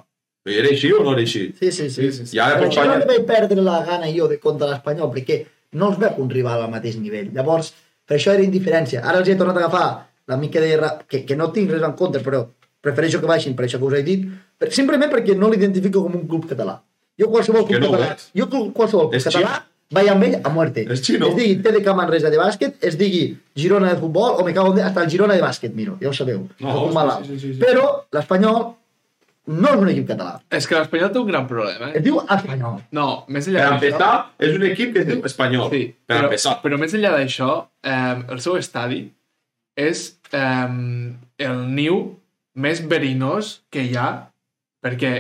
[0.47, 1.51] I era així o no era així?
[1.59, 2.09] Sí, sí, sí.
[2.15, 5.11] sí, I ara Per això no li vaig perdre la gana jo de contra l'Espanyol,
[5.13, 5.43] perquè
[5.77, 7.33] no els veig un rival al mateix nivell.
[7.35, 7.73] Llavors,
[8.07, 9.03] per això era indiferència.
[9.03, 9.87] Ara els he tornat a agafar
[10.31, 10.75] la mica de...
[11.11, 12.45] Que, que no tinc res en contra, però
[12.87, 14.27] prefereixo que baixin per això que us he dit,
[14.59, 16.79] per, simplement perquè no l'identifico com un club català.
[17.19, 18.47] Jo qualsevol club no català, jo
[18.77, 19.57] qualsevol club És català
[19.97, 20.85] vaig amb ell a muerte.
[20.91, 21.31] És xino.
[21.31, 23.29] Es digui TDK Manresa de bàsquet, es digui
[23.59, 26.15] Girona de futbol, o me cago en hasta el Girona de bàsquet, miro, ja ho
[26.15, 26.49] sabeu.
[26.61, 27.61] No, un sí, sí, sí, sí.
[27.63, 28.75] Però l'Espanyol
[29.47, 30.37] no és un equip català.
[30.59, 32.01] És que l'Espanyol té un gran problema, eh?
[32.01, 32.81] Es diu Espanyol.
[32.97, 33.77] No, més Per enllà d'això...
[33.77, 34.11] empezar,
[34.43, 35.71] és un equip que es diu espanyol.
[35.71, 36.57] Sí, per però, empezar.
[36.65, 37.51] però més enllà d'això,
[37.87, 39.05] eh, el seu estadi
[39.77, 40.69] és eh,
[41.47, 42.01] el niu
[42.57, 44.11] més verinós que hi ha
[44.83, 45.15] perquè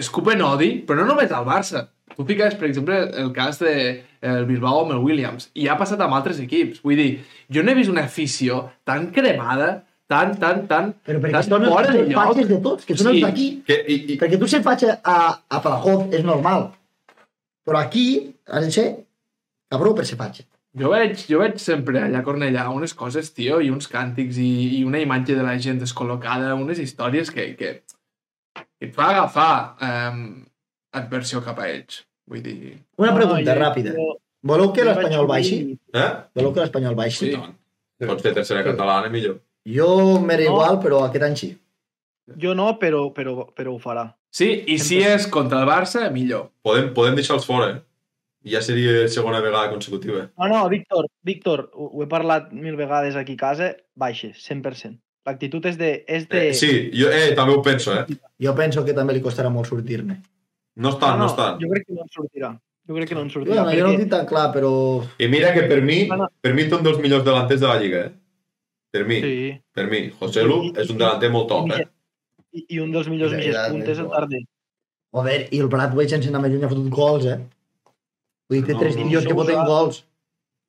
[0.00, 1.88] escupen odi, però no només al Barça.
[2.16, 3.74] Tu fiques, per exemple, el cas de
[4.20, 6.82] el Bilbao amb el Williams, i ha passat amb altres equips.
[6.84, 7.10] Vull dir,
[7.52, 9.70] jo no he vist una afició tan cremada,
[10.10, 10.90] tan, tan, tan...
[11.06, 13.20] Però perquè tan són els, fora fatxes de tots, que són Sí.
[13.20, 13.48] els d'aquí.
[13.68, 15.16] Que, i, i, Perquè tu ser fatxa a,
[15.48, 16.66] a Badajoz és normal.
[17.66, 18.06] Però aquí
[18.50, 18.86] has de ser
[19.70, 20.44] cabró per ser fatxa.
[20.80, 24.50] Jo veig, jo veig sempre allà a Cornellà unes coses, tio, i uns càntics i,
[24.78, 27.72] i una imatge de la gent descol·locada, unes històries que, que,
[28.54, 29.52] que et fa agafar
[29.82, 30.20] um,
[30.94, 32.04] adversió cap a ells.
[32.30, 32.76] Vull dir...
[33.02, 33.94] Una No, pregunta jo- ràpida.
[33.98, 35.56] jo- Voleu que l'Espanyol baixi?
[35.92, 36.10] eh?
[36.38, 37.32] Voleu que l'Espanyol baixi?
[37.34, 38.06] Sí.
[38.06, 39.34] Pots fer tercera catalana, millor.
[39.66, 40.50] Jo m'era No.
[40.54, 41.50] igual, però aquest any sí.
[42.40, 44.06] Jo no, però, però, però ho farà.
[44.30, 46.50] Sí, i si és contra el Barça, millor.
[46.62, 47.80] Podem, podem deixar-los fora, eh?
[48.46, 50.30] Ja seria segona vegada consecutiva.
[50.38, 54.96] No, no, Víctor, Víctor, ho, ho he parlat mil vegades aquí a casa, baixes, 100%.
[55.26, 55.90] L'actitud és de...
[56.08, 56.46] És de...
[56.48, 58.06] Eh, sí, jo eh, també ho penso, eh?
[58.40, 60.16] Jo penso que també li costarà molt sortir-ne.
[60.80, 61.58] No estan, no, estan.
[61.60, 62.54] Jo crec que no en sortirà.
[62.88, 63.64] Jo crec que no en sortirà.
[63.64, 64.04] Bueno, jo no ho perquè...
[64.06, 64.72] dic tan clar, però...
[65.18, 66.30] I mira que per mi, No, no.
[66.40, 68.14] per mi té un dels millors delanters de la Lliga, eh?
[68.90, 69.34] Per mi, Sí.
[69.72, 70.00] per mi.
[70.20, 71.86] José Lu és un delanter molt top, eh?
[72.52, 74.06] I, I un dels millors Ja, mitges ja, puntes ja.
[74.10, 74.40] Tarder.
[75.14, 77.38] Joder, i el Bradway sense anar més lluny ha fotut gols, eh?
[78.50, 79.66] Vull dir, té No, tres no, tios que no, foten no.
[79.68, 80.02] gols.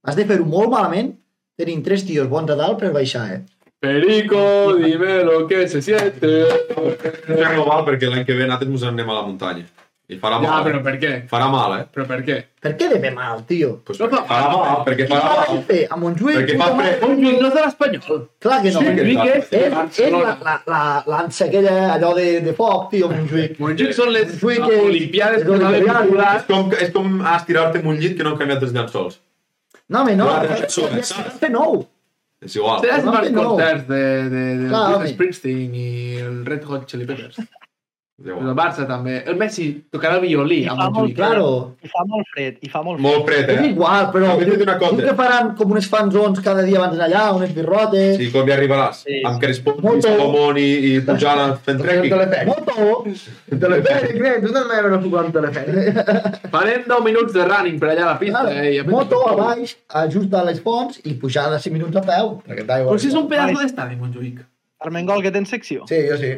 [0.05, 1.15] Has de fer-ho molt malament
[1.57, 3.41] tenint tres tios bons a dalt per baixar, eh?
[3.81, 6.27] Perico, dime lo que se siente.
[7.27, 9.65] No és global perquè l'any que ve nosaltres ens anem a la muntanya.
[10.11, 10.63] I farà Ja, mal.
[10.65, 10.83] però eh?
[10.83, 11.09] per què?
[11.31, 11.83] Farà mal, eh?
[11.95, 12.35] Però per què?
[12.61, 13.69] Per què de fer mal, tio?
[13.87, 15.61] Pues No perquè fa farà mal, mal, perquè Què farà mal.
[15.69, 15.77] fer?
[15.89, 16.35] A Montjuïc?
[16.41, 16.97] Perquè fa fred.
[17.05, 18.19] Montjuïc no és de l'Espanyol.
[18.43, 18.79] Clar que no.
[18.81, 20.33] Sí que Montjuïc és És, és la, Barcelona.
[20.49, 20.81] la, la,
[21.13, 23.55] l'ansa aquella, allò de, de foc, tio, Montjuïc.
[23.63, 26.01] Montjuïc són les Montjuïc és- Olimpiades que Olimpiades.
[26.03, 26.35] vincular.
[26.41, 27.07] És com, és com
[27.37, 29.17] estirar-te en un llit que no han canviat els llençols.
[29.87, 30.27] No, home, no.
[30.27, 31.87] Ja ja fet nou.
[32.43, 32.79] És igual.
[32.83, 33.43] Seràs No, más no.
[33.47, 35.07] concerts de, de, de.
[35.15, 35.89] Springsteen i
[36.19, 37.37] el Red Hot Chili Peppers.
[38.21, 38.51] És El.
[38.57, 39.17] Barça també.
[39.27, 41.15] El Messi tocarà el violí I amb fa molt.
[41.17, 41.47] Claro.
[41.81, 43.07] I fa molt fred, i fa molt fred.
[43.07, 43.69] Molt fred, És eh?
[43.73, 44.35] igual, però...
[44.37, 44.95] Una cosa.
[44.95, 48.15] Diu que faran com unes fanzons cada dia abans d'allà, unes birrotes...
[48.21, 49.03] Sí, com hi arribaràs?
[49.07, 49.21] Sí.
[49.27, 49.41] Amb
[49.81, 50.01] Moto.
[50.05, 52.15] Salomón i, i pujant fent trekking.
[52.47, 52.87] Moto!
[53.65, 54.39] Telefèric, nen.
[54.45, 56.01] Tu també vas jugar un telefèric.
[56.53, 58.45] Farem 10 minuts de running per allà a la pista.
[58.45, 61.73] Claro, Eh, i a moto a baix, a just a les fonts i pujada 5
[61.73, 62.35] minuts a peu.
[62.45, 64.41] Però si és un pedazo d'estadi, Montjuïc.
[64.81, 65.85] Armengol, que tens secció?
[65.89, 66.33] Sí, jo sí.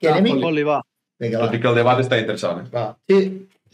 [0.00, 0.42] Que anem.
[0.46, 0.80] Oli, va.
[1.20, 1.56] Vinga, Tot va.
[1.56, 2.68] i que el debat està interessant, eh?
[2.74, 2.86] Va.
[3.10, 3.20] Sí,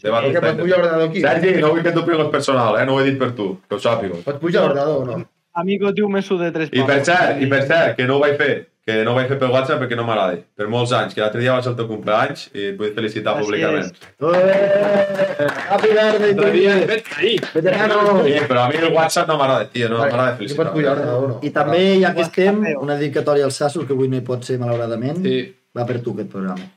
[0.03, 0.83] Debat està pots pujar interessant.
[0.83, 1.21] l'ordinador aquí.
[1.25, 2.85] Sergi, no vull que t'ho prenguis personal, eh?
[2.85, 4.23] No ho he dit per tu, que ho sàpigues.
[4.27, 5.25] Pots pujar l'ordinador o no?
[5.57, 8.35] Amigo, diu me de tres I per cert, i per cert, que no ho vaig
[8.37, 10.37] fer, que no ho vaig fer per WhatsApp perquè no m'agrada.
[10.55, 13.33] Per molts anys, que l'altre dia va ser el teu cumpleaños i et vull felicitar
[13.33, 13.89] Així públicament.
[14.21, 16.87] Eh, Happy birthday you.
[16.87, 17.35] vet ahí.
[17.55, 18.23] Veterano.
[18.23, 20.65] Sí, però a mi el WhatsApp no m'agrada, tio, no m'agrada felicitar.
[20.67, 21.39] pots pujar l'ordinador o no?
[21.41, 24.59] I també, ja que estem, una dedicatòria als Sassos, que avui no hi pot ser,
[24.61, 25.23] malauradament.
[25.25, 25.55] Sí.
[25.75, 26.69] Va per tu, aquest programa.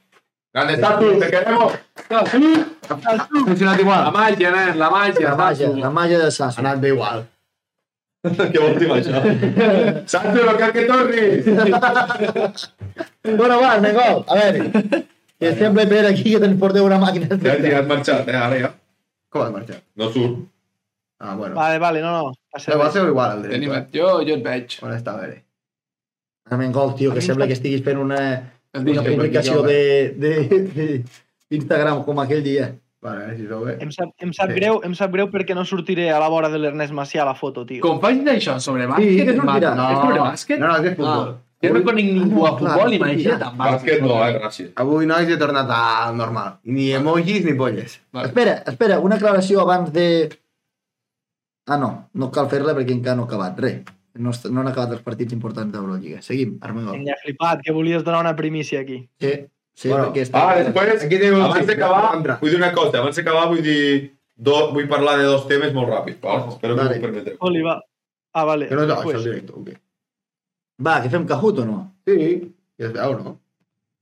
[0.53, 1.73] Grande Tatu, te queremos!
[2.11, 4.01] Ha funcionat igual.
[4.09, 5.29] La màgia, nen, la màgia.
[5.29, 6.59] La màgia, la màgia de Ha Sassos.
[6.59, 7.23] anat bé igual.
[8.25, 9.21] que vol dir això?
[10.11, 11.47] Santu, no cal que tornis!
[13.23, 15.05] Bueno, va, Negol, a veure.
[15.41, 17.29] Que sembla per aquí que te'n porteu una màquina.
[17.37, 18.37] Sergi, has marxat, eh?
[18.37, 18.71] Ara ja.
[19.33, 19.83] Com has marxat?
[20.01, 20.39] No surt.
[21.21, 21.55] Ah, bueno.
[21.55, 22.33] Vale, vale, no, no.
[22.51, 23.69] Passa Però va ser igual el Tenim...
[23.71, 23.99] directe.
[24.01, 24.79] Jo, jo et veig.
[24.83, 25.37] On està, a veure?
[26.51, 28.21] Armengol, tio, que sembla que estiguis fent una,
[28.73, 29.15] El una DJ.
[29.17, 29.81] publicació de,
[30.17, 30.33] de,
[30.77, 31.05] de
[31.57, 32.71] Instagram com aquell dia.
[33.03, 33.79] Vale, si veu bé.
[33.81, 34.57] Em sap, em sap Sí.
[34.61, 37.35] greu, em sap greu perquè no sortiré a la vora de l'Ernest Macià a la
[37.35, 37.81] foto, tio.
[37.83, 39.25] Com faig d'això sobre Sí, bàsquet?
[39.25, 39.71] que em sortirà.
[39.75, 39.93] mata.
[39.93, 40.59] És sobre bàsquet?
[40.61, 41.31] No, no, és de futbol.
[41.31, 44.33] Ah, jo no conec ningú a futbol, sí, imagina't Bàsquet no, eh?
[44.39, 44.69] Gràcies.
[44.77, 46.59] Avui, nois, he tornat al normal.
[46.65, 47.99] I ni emojis ni polles.
[48.13, 48.29] Vale.
[48.29, 50.07] Espera, espera, una aclaració abans de...
[51.69, 53.59] Ah, no, no cal fer-la perquè encara no ha acabat.
[53.61, 53.81] Res,
[54.15, 56.21] no, no han acabat els partits importants d'Eurolliga.
[56.23, 56.97] Seguim, Armengol.
[56.99, 59.09] Vinga, flipat, que volies donar una primícia aquí.
[59.21, 59.33] Sí,
[59.75, 60.43] sí, Bueno, perquè està...
[60.51, 62.39] Ah, després, Aquí teniu abans d'acabar, contra.
[62.41, 64.17] vull dir una cosa, abans d'acabar vull dir...
[64.41, 66.47] Do, vull parlar de dos temes molt ràpid, val?
[66.49, 66.97] Espero que Vale.
[66.97, 67.35] m'ho permeteu.
[67.45, 67.75] Oli, va.
[68.33, 68.69] Ah, vale.
[68.71, 69.75] Que no això Pues, directe, o què?
[70.81, 71.79] Va, que fem Kahoot o no?
[72.09, 72.17] Sí,
[72.81, 73.35] ja es veu, no?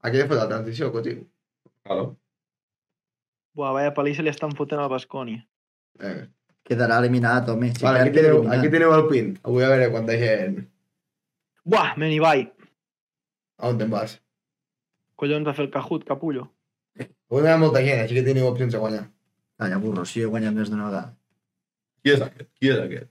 [0.07, 1.17] Aquí he fet la transició, coti.
[1.83, 2.13] Claro.
[3.59, 5.41] buah, vaya palissa li estan fotent al Bascònia.
[5.99, 6.29] Eh.
[6.69, 7.71] Quedarà eliminat, home.
[7.75, 8.59] Si Vale, aquí teniu, eliminat.
[8.59, 9.31] aquí teniu el pin.
[9.45, 10.59] Avui a veure quanta gent...
[11.69, 12.49] Buah, me n'hi vaig.
[13.59, 14.19] A on te'n vas?
[15.19, 16.47] Collons, a fer el Cajut, capullo.
[17.31, 19.07] Avui hi ha molta gent, així que teniu opcions de guanyar.
[19.59, 21.15] Calla, burro, si he guanyat més d'una vegada.
[22.05, 22.51] Qui és aquest?
[22.61, 23.09] Qui és aquest?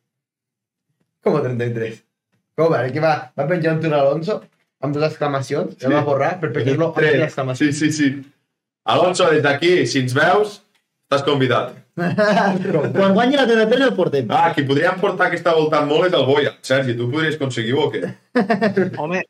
[1.26, 1.97] Com a 33?
[2.58, 4.38] Com a veure, que va, va penjar un tur Alonso
[4.86, 5.86] amb dues exclamacions, sí.
[5.89, 7.18] El va borrar per penjar-lo amb Tres.
[7.18, 7.76] dues exclamacions.
[7.82, 8.32] Sí, sí, sí.
[8.93, 10.62] Alonso, des d'aquí, si ens veus,
[11.10, 11.74] estàs convidat.
[11.98, 14.28] Quan guanyi la 33 el portem.
[14.30, 16.52] Ah, qui podríem portar que està voltant molt és el Boia.
[16.66, 18.04] Sergi, tu podries aconseguir-ho o què?
[19.02, 19.24] Home,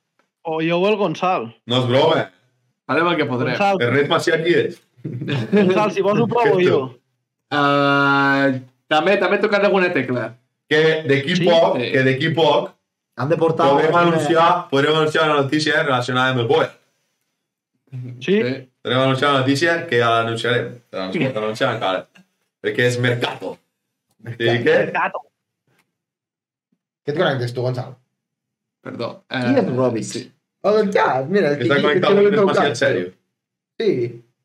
[0.43, 1.47] o jo o el Gonçal.
[1.71, 2.25] No és broma.
[2.87, 3.53] Farem el que podrem.
[3.55, 4.81] Gonçal, Ernest Macià qui és?
[5.53, 6.81] Gonçal, si vols ho provo jo.
[7.53, 8.59] Uh,
[8.91, 10.33] també, també he tocat alguna tecla.
[10.67, 11.45] Que d'aquí Sí?
[11.47, 11.91] poc, Sí.
[11.93, 12.73] que d'aquí poc,
[13.17, 13.69] Han de portar...
[13.71, 16.69] podrem anunciar, podrem anunciar una notícia relacionada amb el Boia.
[18.19, 18.41] Sí?
[18.83, 20.73] Podrem anunciar una notícia que ja l'anunciarem.
[20.91, 22.03] L'anunciarem encara.
[22.63, 23.55] Perquè és Mercato.
[24.27, 24.33] I
[24.65, 24.75] què?
[24.95, 25.21] Gato.
[27.05, 27.93] Què et connectes tu, Gonçal?
[28.83, 29.11] Perdó.
[29.31, 30.07] Qui és Robic?
[30.07, 30.23] Sí.
[30.65, 32.71] Oh, del xat, mira, és Que està és connectat no amb l'he Ernest Macià, tocat.
[32.73, 33.11] en sèrio.
[33.79, 33.89] Sí,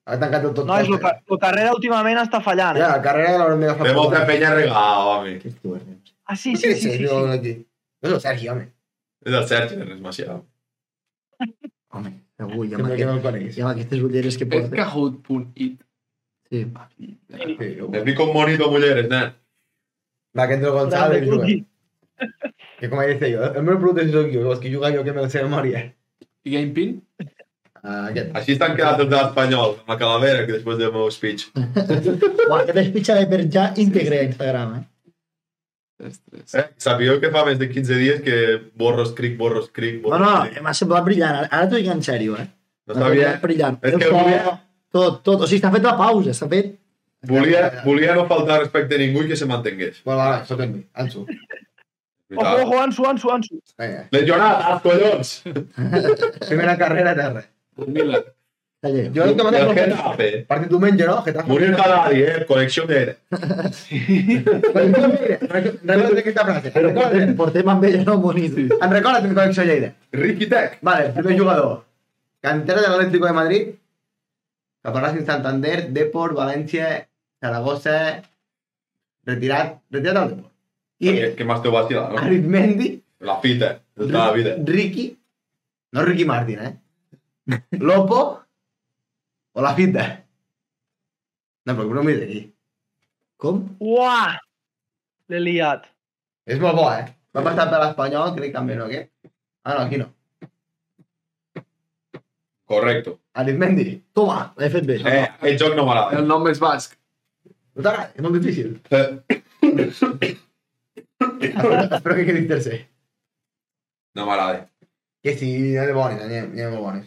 [0.07, 0.67] ha tancat el tot.
[0.69, 2.91] No, és el, ca el carrera últimament està fallant, Ja, eh?
[2.93, 3.87] la carrera l'haurem d'agafar.
[3.89, 5.39] Té molta penya regada, home.
[5.43, 6.13] Que estúpid.
[6.27, 7.15] Ah, sí, Sí, sí, sí, sí, sí.
[7.39, 7.55] Aquí.
[8.03, 8.69] No és el Sergi, home.
[9.27, 10.37] És el Sergi, Ernest Macià.
[11.93, 13.57] Home, avui, amb, Sembla que no aquest, el coneix.
[13.59, 14.77] i amb aquestes ulleres que És porta.
[14.77, 15.81] Kahoot.it.
[16.53, 16.67] Sí.
[17.33, 19.31] Sí, Me pico un monito mulleres, nen.
[20.37, 21.39] Va, que entre el Gonçal Grande i juga.
[21.39, 21.67] cookie.
[22.83, 25.23] Que com dice yo, el meu producte és jo, els que juga jo que me
[25.25, 25.81] la sé de memòria.
[26.45, 26.93] I GamePin?
[27.83, 28.35] Ah, aquest.
[28.39, 31.49] Així estan quedat els de l'Espanyol, amb la calavera, que després del meu speech.
[31.57, 34.85] Uah, aquest espitxa de per ja íntegre a Instagram, eh?
[36.09, 36.55] Ostres.
[36.59, 36.67] Eh?
[36.83, 38.37] Sabíeu que fa més de 15 dies que
[38.79, 40.63] borros, cric, borros, cric, No, borros, no, cric?
[40.63, 41.37] m'ha semblat brillant.
[41.43, 42.47] Ara- Ara t'ho dic en sèrio, eh?
[42.89, 43.23] No M'ha sabia.
[43.33, 43.79] semblat brillant.
[43.83, 44.57] És El que so, volia-
[44.93, 45.43] tot, tot.
[45.43, 46.75] O sigui, està fet la pausa, s'ha fet...
[47.31, 50.01] Volia, volia no faltar respecte a ningú i que se mantengués.
[50.03, 51.23] Bueno, va, sota mi, Ansu.
[52.35, 53.33] Ojo, ojo, Ansu.
[53.79, 54.07] Vinga.
[54.11, 55.35] Legionat, als collons!
[56.49, 57.45] Primera carrera a terra.
[58.83, 59.13] Calleu.
[59.15, 60.29] Jo el que el dit Getafe.
[60.49, 61.21] Partit diumenge, no?
[61.23, 61.47] Getafe.
[61.47, 62.47] Munir Kadari, eh?
[62.49, 63.13] Connexió d'aire.
[63.31, 65.39] Connexió Lleida.
[65.53, 66.73] Recorda't aquesta frase.
[66.75, 66.91] Però
[67.39, 68.59] portem, amb ella, no monit.
[68.59, 69.93] en recorda't en Connexió Lleida.
[70.11, 70.81] Ricky Tech.
[70.83, 71.85] Vale, primer jugador.
[72.43, 73.71] Cantera del Atlético de Madrid.
[74.83, 77.09] Caparrós Santander, Depor, València,
[77.41, 77.97] Zaragoza...
[79.23, 80.49] Retirat, retirat al Depor.
[80.99, 82.19] I Que, que más te vacila, no?
[82.19, 84.57] Arizmendi, La fita, de tota la vida.
[84.67, 85.05] Ricky,
[85.93, 86.73] no Ricky Martin, eh?
[87.79, 88.43] Lopo,
[89.53, 90.07] o la fita.
[91.67, 92.41] No, però no m'hi d'aquí.
[93.39, 93.63] Com?
[93.79, 94.35] Uah!
[95.31, 95.87] L'he liat.
[96.51, 97.07] És molt bo, eh?
[97.33, 98.89] Va passar per l'Espanyol, crec també, no?
[98.91, 99.05] Què?
[99.63, 100.09] Ah, no, aquí no.
[102.73, 103.19] Correcto.
[103.35, 104.03] Arizmendi.
[104.17, 104.67] Toma, bé.
[104.73, 106.17] Eh, aquest joc no m'agrada.
[106.19, 106.95] El nom és basc.
[107.77, 108.11] No t'agrada?
[108.17, 108.79] És molt difícil.
[111.43, 112.79] Espero que quedis tercer.
[114.15, 114.69] no m'agrada.
[115.23, 117.07] Que sí, n'hi ha de bones, n'hi ha, n'hi ha molt bones.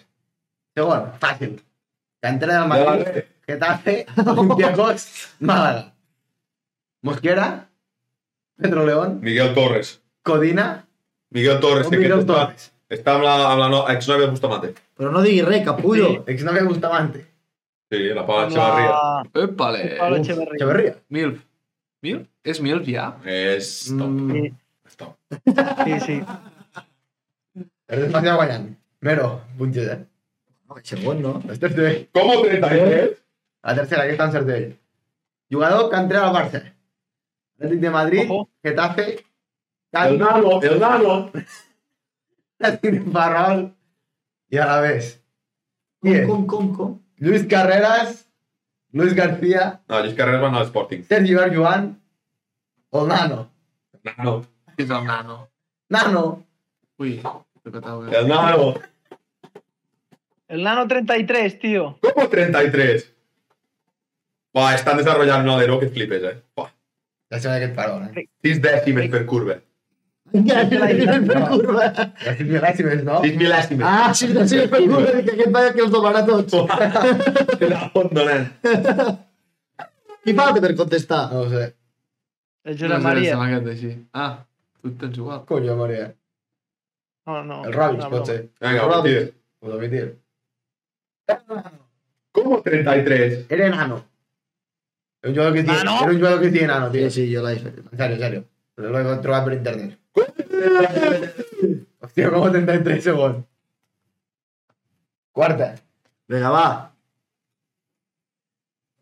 [0.77, 1.57] Segon, fàcil.
[2.23, 3.25] Cantera del Madrid.
[3.47, 5.07] Getafe, Olympiacos,
[5.49, 5.83] Málaga.
[7.05, 7.49] Mosquera,
[8.57, 9.99] Pedro León, Miguel Torres.
[10.23, 10.87] Codina
[11.29, 12.71] Miguel Torres, Miguel Torres.
[12.89, 14.73] Està amb la, amb la no, exnòvia de Bustamante.
[14.97, 16.09] Però no diguis res, capullo.
[16.11, 17.25] Sí, exnovia Bustamante.
[17.91, 18.89] Sí, la Paula Amb Echevarria.
[18.89, 19.43] la...
[19.45, 19.81] Épale.
[19.99, 20.55] Pablo Uf, Echeverría.
[20.59, 20.95] Echeverría.
[21.09, 21.41] Milf.
[22.05, 22.27] Milf?
[22.43, 23.07] És Milf ja?
[23.25, 24.09] És top.
[24.09, 24.53] Mm, Sí,
[24.95, 25.15] Stop.
[25.85, 26.15] sí, sí.
[27.89, 28.67] és demasiado guanyant.
[29.01, 29.99] Mero, punxes, eh?
[30.69, 31.33] No, el segon, no?
[31.51, 31.91] És tercer.
[32.15, 33.11] Com 33?
[33.65, 34.67] La tercera, que està en certell.
[35.51, 36.61] Jugador que entra al Barça.
[37.59, 38.47] Atlètic de Madrid, Ojo.
[38.65, 39.23] Getafe, El
[39.91, 41.13] Cádiz, nano, el nano.
[42.59, 43.63] Atlètic de Ferrol
[44.55, 45.09] i Alavés.
[46.01, 46.27] Qui Com, és?
[46.29, 46.93] com, com, com?
[47.25, 48.21] Luis Carreras,
[48.93, 51.03] Luis García, No, Lluís Carreras va anar a l'Sporting.
[51.09, 51.89] Sergi Barjuan
[52.91, 53.41] o Nano.
[54.05, 54.35] Nano.
[54.75, 55.39] Qui és el nano?
[55.89, 56.21] Nano.
[56.99, 57.17] Ui,
[57.63, 58.03] tocatau.
[58.11, 58.73] El nano.
[60.47, 61.85] El nano 33, tío.
[62.05, 63.07] Com 33?
[64.55, 66.35] Va, estan desarrollant un alero que et flipes, eh?
[66.59, 66.69] Va,
[67.33, 68.27] Ja sé aquest parol, eh?
[68.45, 69.55] sis dècimes per curva.
[70.31, 71.85] Curva.
[72.23, 73.19] Ja estic mil·lèsimes, no?
[73.87, 76.55] Ah, sí, sí, per curva, que aquest vaya que els domarà tots.
[77.69, 78.49] La fondo, nen.
[80.25, 81.21] Qui falta per contestar?
[81.31, 81.65] No ho sé.
[82.65, 83.35] El Josep Maria.
[83.35, 83.91] Sembla que et així.
[84.17, 84.31] Ah,
[84.81, 85.43] tu et tens igual.
[85.45, 86.07] Coño, Maria.
[87.29, 87.61] No, no.
[87.65, 88.39] El Robins, no, pot ser.
[88.61, 89.33] Vinga, El omitir.
[89.59, 90.07] Puedo omitir.
[92.35, 93.45] Com 33?
[93.49, 94.01] Era enano.
[95.21, 95.79] Era un jugador que tiene,
[96.11, 97.09] un jugador que tiene enano, tío.
[97.09, 97.77] Sí, l'he fet.
[97.91, 98.43] En serio, en serio.
[98.77, 99.99] Lo he per internet.
[102.05, 103.43] Hòstia, com 33 segons.
[105.35, 105.73] Quarta.
[106.31, 106.67] Vinga, va.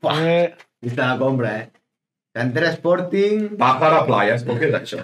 [0.03, 0.53] Eh,
[0.83, 1.69] Llista de compra, eh?
[2.33, 3.51] Cantera Sporting...
[3.59, 4.97] Pájaro a playa, com que és això?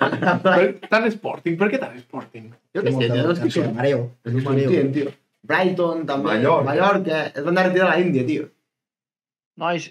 [0.89, 2.47] Tant Sporting, per què tant Sporting?
[2.75, 3.99] Jo què sé, jo no estic Sí, mareo.
[4.25, 4.71] És un mareo.
[4.73, 5.13] tio, tio.
[5.49, 6.31] Brighton, també.
[6.33, 6.65] Mallorca.
[6.71, 7.19] Mallorca.
[7.29, 8.49] Es van a retirar a la Índia, tio.
[9.59, 9.85] nois,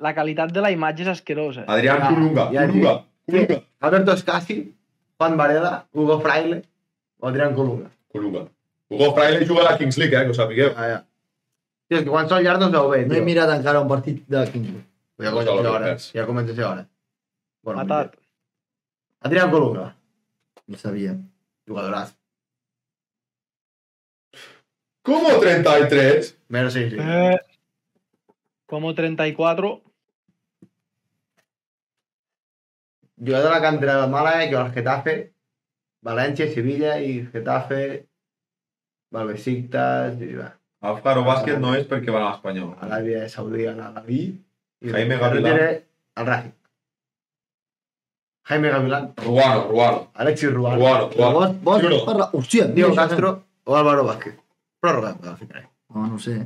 [0.00, 1.64] la qualitat de la imatge és asquerosa.
[1.68, 2.44] Adrián Ja, Colunga.
[2.54, 2.92] ja, Colunga.
[3.28, 3.56] Colunga.
[3.80, 4.58] Alberto Escasi,
[5.18, 6.62] Juan Varela, Hugo Fraile
[7.18, 7.90] o Adrián Colunga.
[8.12, 8.46] Colunga.
[8.88, 10.72] Hugo Fraile juga a la Kings League, eh, que ho sapigueu.
[10.76, 10.98] Ah, ja.
[11.88, 13.24] Tio, és que quan són llargs no es veu bé, No he tio.
[13.26, 14.84] mirat encara un partit de Kingsley.
[15.18, 15.96] Ja No comença a ser hora.
[16.14, 16.86] Ja comença a ser hora.
[17.62, 18.14] Bueno, Matat.
[19.20, 19.96] Adrián Colunga.
[20.66, 21.16] No sabia.
[21.66, 22.14] Jugadorazo.
[25.02, 26.36] Com 33?
[26.48, 26.96] Menos sí, sí.
[27.00, 27.38] Eh,
[28.66, 29.82] como 34.
[33.18, 35.32] Jugador de la cantera del Málaga que va al Getafe,
[36.02, 38.06] Valencia, Sevilla y Getafe,
[39.10, 40.54] Valbesiktas, y va.
[40.80, 42.76] Alfaro Bàsquet no és perquè va a l'Espanyol.
[42.80, 44.20] Arabia Saudí, al Alabí.
[44.80, 45.80] y Jaime Gavilán.
[46.14, 46.52] Al Racing.
[48.44, 50.10] Jaime Gavilán, Ruano, Ruano.
[50.14, 51.32] Alexis Ruano, Ruano, Ruano.
[51.32, 52.04] vos, vos no?
[52.06, 52.30] parla...
[52.32, 54.36] Hòstia, Diego Castro o Álvaro Vázquez.
[54.80, 55.68] Final.
[55.88, 56.44] No, no sé.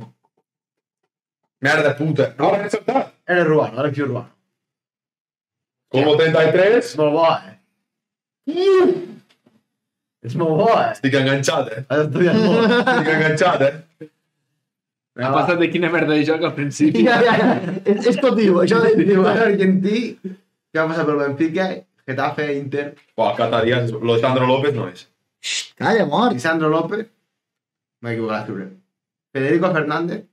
[1.61, 2.33] Merda puta.
[2.37, 3.13] No l'he encertat.
[3.27, 4.32] Eres Ruano, Alexis Ruano.
[5.93, 6.79] Com 33?
[6.81, 7.53] És molt bo, eh?
[10.23, 10.91] És molt bo, eh?
[10.95, 11.83] Estic enganxat, eh?
[11.89, 12.75] Has estudiat molt.
[12.81, 14.09] Estic enganxat, eh?
[15.21, 17.03] Ha passat de quina merda de joc al principi.
[17.05, 17.49] Ja, ja, ja.
[17.85, 19.03] És, és tot diu, això diu.
[19.05, 21.67] Jugador argentí que va passar Benfica,
[22.09, 25.05] Getafe, Inter, Buah, Cata Díaz, lo de Sandro López no és.
[25.77, 26.33] Calla, mort.
[26.33, 27.05] Lisandro López,
[28.01, 28.71] m'he equivocat d'escriure,
[29.35, 30.25] Federico Fernández,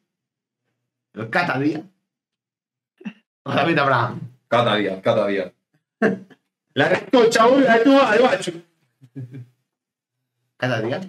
[1.18, 1.84] el Cata Díaz,
[3.44, 4.20] o David Abraham.
[4.50, 5.52] Cata Díaz, Cata Díaz.
[6.74, 8.38] La recocha, uy, la tu, ahí va.
[8.38, 8.62] chu-
[10.56, 11.06] Cata Díaz?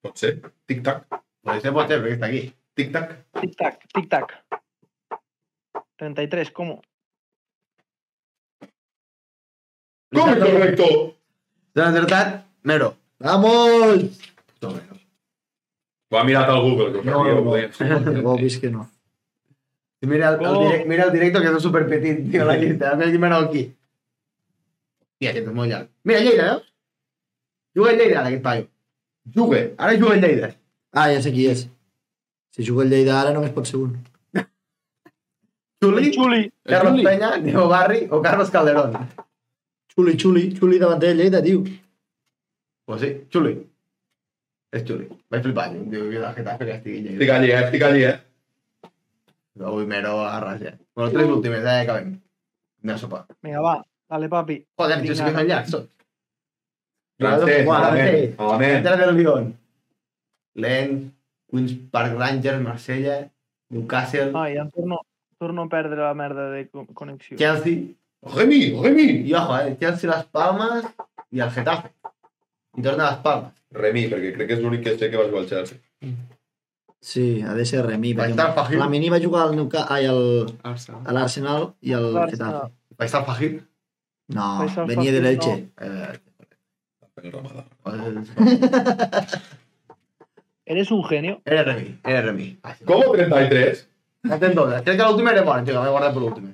[0.00, 0.32] Pot ser.
[0.66, 1.04] Tic-tac,
[1.46, 2.40] Pot ser, pot ser, perquè està aquí.
[2.76, 3.12] tic-tac.
[3.40, 4.32] Tic-tac, tic-tac.
[6.00, 6.80] 33, ¿cómo?
[10.14, 10.86] Com és correcto?
[11.76, 12.34] S'ha encertat,
[12.68, 12.90] Mero.
[13.20, 14.20] Vamos!
[14.46, 14.98] Puto Mero.
[16.12, 17.34] Ho ha mirat al Google, que ho No, sabíeu.
[17.34, 18.30] no, No, no.
[18.30, 18.88] Ho heu vist que no.
[20.02, 20.62] Mira el, Oh.
[20.68, 22.94] direct, mira el directo que és superpetit, tio, la llista.
[22.96, 23.62] Mira el Mero aquí.
[25.20, 25.88] Aquest és molt llarg.
[26.04, 26.66] Mira, Lleida, veus?
[27.74, 28.68] Juga el Lleida, ara, aquest paio.
[29.34, 29.74] Jugue.
[29.78, 30.50] Ara juga el Lleida.
[30.92, 31.66] Ah, ja sé qui és.
[32.52, 33.96] Si juga el Lleida ara només pot ser un.
[35.82, 36.52] Xuli, Xuli.
[36.64, 37.04] Carlos Xuli.
[37.04, 38.94] Peña, Diego Barri o Carlos Calderón.
[39.94, 41.64] Xuli, xuli, xuli davant del Lleida, diu.
[42.86, 43.56] Pues sí, Xuli.
[44.72, 45.08] És Xuli.
[45.30, 45.82] Vaig flipar, tio.
[45.90, 47.12] Diu que la Getafe que estigui Lleida.
[47.16, 47.64] Estic allí, eh?
[47.64, 48.16] Estic allí, eh?
[49.64, 50.76] Avui mero a raja.
[50.94, 52.20] Bueno, tres últimes, eh, acabem.
[52.82, 53.26] Anem a sopar.
[53.42, 54.66] Vinga, va, dale, papi.
[54.78, 55.90] Joder, jo sí que són llargs, tots.
[57.18, 58.74] Francès, Bueno, malament, malament.
[58.76, 59.46] Entra del Lyon.
[60.54, 61.12] Lens,
[61.50, 63.30] Queens Park Rangers, Marsella,
[63.70, 65.00] Newcastle, Ai, em torno,
[65.38, 67.36] torno a perdre la merda de co- connexió.
[67.38, 69.08] Chelsea, Remi, Remi.
[69.28, 70.84] i ojo, eh, Chelsea, Las Palmas
[71.30, 71.92] i el Getafe.
[72.76, 73.52] I torna a Las Palmas.
[73.70, 75.78] Remi, perquè crec que és l'únic que sé que va jugar al Chelsea.
[77.00, 78.12] Sí, ha de ser Remi.
[78.14, 78.78] Va estar Fajil.
[78.78, 81.02] La Mini va jugar al Newca- ai, al, Arsenal.
[81.06, 82.08] a l'Arsenal i al.
[82.30, 82.72] Getafe.
[82.98, 83.60] Va estar Fajil.
[84.28, 85.70] No, Faisal venia de l'Elche.
[85.80, 86.18] Eh,
[90.64, 91.40] Eres un genio.
[91.44, 92.58] era Remi, era Remi.
[92.84, 93.88] Com 33?
[94.26, 94.72] Ja tens dos.
[94.82, 96.50] Crec que l'última era bona, tio, m'he guardat per l'última.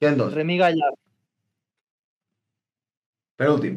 [0.00, 0.32] Queden dos.
[0.34, 0.96] Remi Gallard.
[3.38, 3.76] Per últim.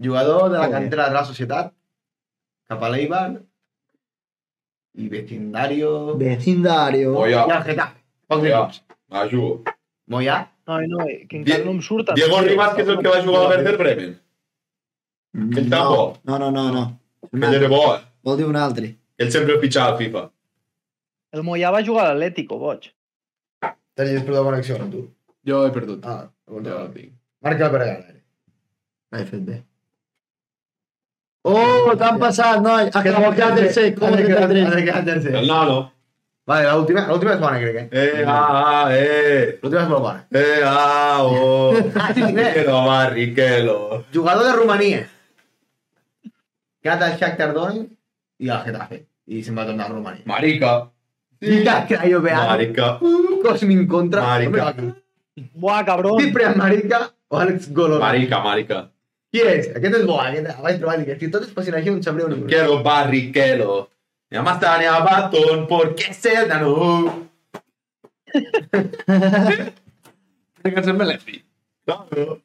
[0.00, 0.72] Jugador de la Joder.
[0.78, 1.72] cantera de la Societat,
[2.68, 3.40] cap a l'Eibar,
[4.94, 6.16] i vecindario...
[6.16, 7.12] Vecindario.
[7.12, 7.44] Moya.
[7.46, 8.00] I el Getafe.
[8.26, 8.62] Pocs Moya.
[9.10, 9.62] Ajudo.
[10.06, 10.38] Moya.
[10.66, 12.14] No, no, eh, que encara no em surten.
[12.14, 14.12] Diego Ribas, que és el que va jugar a Werder Bremen.
[15.34, 16.18] Ell no, tampoc.
[16.24, 16.84] no, no, no, no.
[17.30, 18.00] Un Que ell era bo, eh?
[18.22, 18.92] Vol dir un altre.
[19.18, 20.24] Ell sempre el pitjava al FIFA.
[21.34, 22.90] El Moyà va jugar a l'Atlético, boig.
[23.94, 25.04] Tenies per la connexió, no, tu?
[25.46, 26.06] Jo he perdut.
[26.06, 27.12] Ah, Ja ho tinc.
[27.42, 28.14] Marca per Gala.
[29.14, 29.58] L'he fet bé.
[31.42, 32.90] Oh, t'han passat, noi.
[32.92, 34.84] Ha quedat el tercer, com el Ha 33.
[34.84, 35.34] quedat tercer.
[35.40, 35.78] El nano.
[36.50, 37.88] Vale, l'última l'última és bona, crec, eh?
[37.92, 39.58] Eh, ah, ah, eh.
[39.62, 40.24] L'última és molt bona.
[40.34, 41.76] Eh, ah, oh.
[42.00, 42.48] Ah, sí, sí, bé.
[42.50, 43.76] Riquelo, va, Riquelo.
[44.12, 45.04] Jugador de Romania.
[46.82, 47.92] Que ha anat al Shakhtar Donetsk
[48.40, 49.04] i al Getafe.
[49.30, 50.26] I se'n va tornar a Romania.
[50.26, 50.74] Marica.
[51.40, 52.48] I que Crayo Beat.
[52.50, 52.90] Marica.
[53.44, 54.26] Cosmin contra.
[54.26, 54.74] Marica.
[55.54, 56.18] Buah, cabrón.
[56.20, 58.00] Ciprian Marica o Àlex Golov.
[58.02, 58.90] Marica, marica.
[59.30, 59.68] Qui és?
[59.78, 60.96] Aquest és bo, aquest el vaig trobar.
[61.04, 62.48] Dic, si tots fossin així, no em sabria un número.
[62.50, 63.88] Quiero Barrichello.
[64.30, 67.28] Llamastan a Baton porque es el nano.
[68.30, 69.74] Crec
[70.62, 71.42] que ens hem Melefi.
[71.84, 72.40] Claro.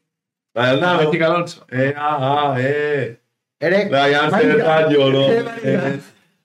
[0.53, 1.01] La del nano.
[1.03, 1.65] Mític Alonso.
[1.69, 3.19] Eh, ah, ah, eh.
[3.59, 3.91] Eric.
[3.91, 4.89] La llaman Marica.
[4.89, 5.29] yo no.
[5.29, 5.89] Eh, Marica.
[5.89, 5.99] Eh,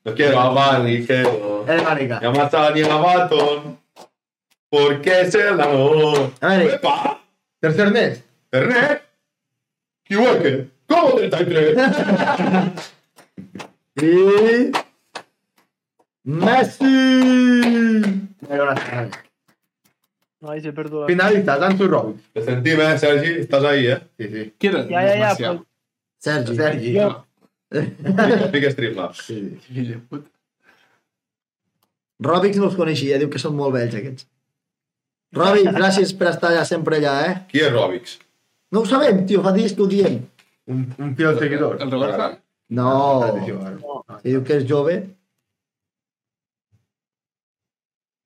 [0.05, 1.65] No quiero a Barrichello.
[1.69, 2.21] Eric Marica.
[2.21, 3.79] Llamastan a Baton
[4.71, 6.33] porque es el nano.
[6.41, 7.21] A veure, Epa.
[7.61, 8.25] tercer mes.
[10.11, 10.69] Igual que.
[10.89, 11.77] ¿Cómo 33?
[14.03, 14.73] I...
[16.25, 18.03] Messi!
[18.49, 19.11] Era una
[20.49, 21.07] ahí se perdó la...
[21.07, 22.17] Finalista, Danzu Robic.
[22.33, 23.33] Te sentim, eh, Sergi?
[23.41, 23.99] Estàs ahí, eh?
[24.19, 24.45] Sí, sí.
[24.59, 24.83] Qui era?
[24.89, 25.51] Ja, ja, ja, Macià.
[25.53, 25.65] però...
[26.21, 26.57] Sergi.
[26.57, 26.93] Sergi.
[26.97, 27.09] Jo.
[27.71, 29.09] Fica- Fiques triple.
[29.21, 30.29] Fill de puta.
[32.21, 34.27] Ròbics no els coneixia, diu que són molt vells aquests.
[35.37, 37.37] Ròbic, gràcies per estar allà, sempre allà, eh?
[37.53, 38.19] Qui és Robix?
[38.73, 40.21] No ho sabem, tio, fa dies que ho diem.
[40.71, 41.79] Un, un fiel seguidor.
[41.83, 42.29] El Roberto?
[42.71, 42.91] No,
[43.27, 44.05] No.
[44.23, 44.99] si diu que és jove.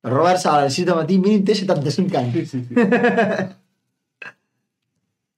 [0.05, 2.33] El Robert Sala, a les 6 de matí, mínim té 75 anys.
[2.35, 2.75] Sí, sí, sí.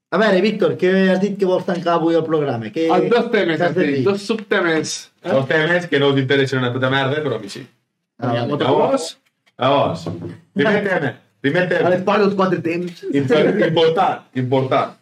[0.07, 2.69] A veure, Víctor, què has dit que vols tancar avui el programa?
[2.71, 2.85] Què...
[2.95, 4.93] Els dos temes, has dit, dos subtemes.
[5.19, 5.31] Eh?
[5.33, 7.65] Dos temes que no us interessen una puta merda, però a mi sí.
[8.17, 8.55] Ah, vale.
[8.61, 9.09] Llavors,
[9.59, 10.05] llavors,
[10.55, 11.11] primer tema,
[11.41, 13.03] primer A tema, les parts dels quatre temps.
[13.13, 14.95] Imp- important, important.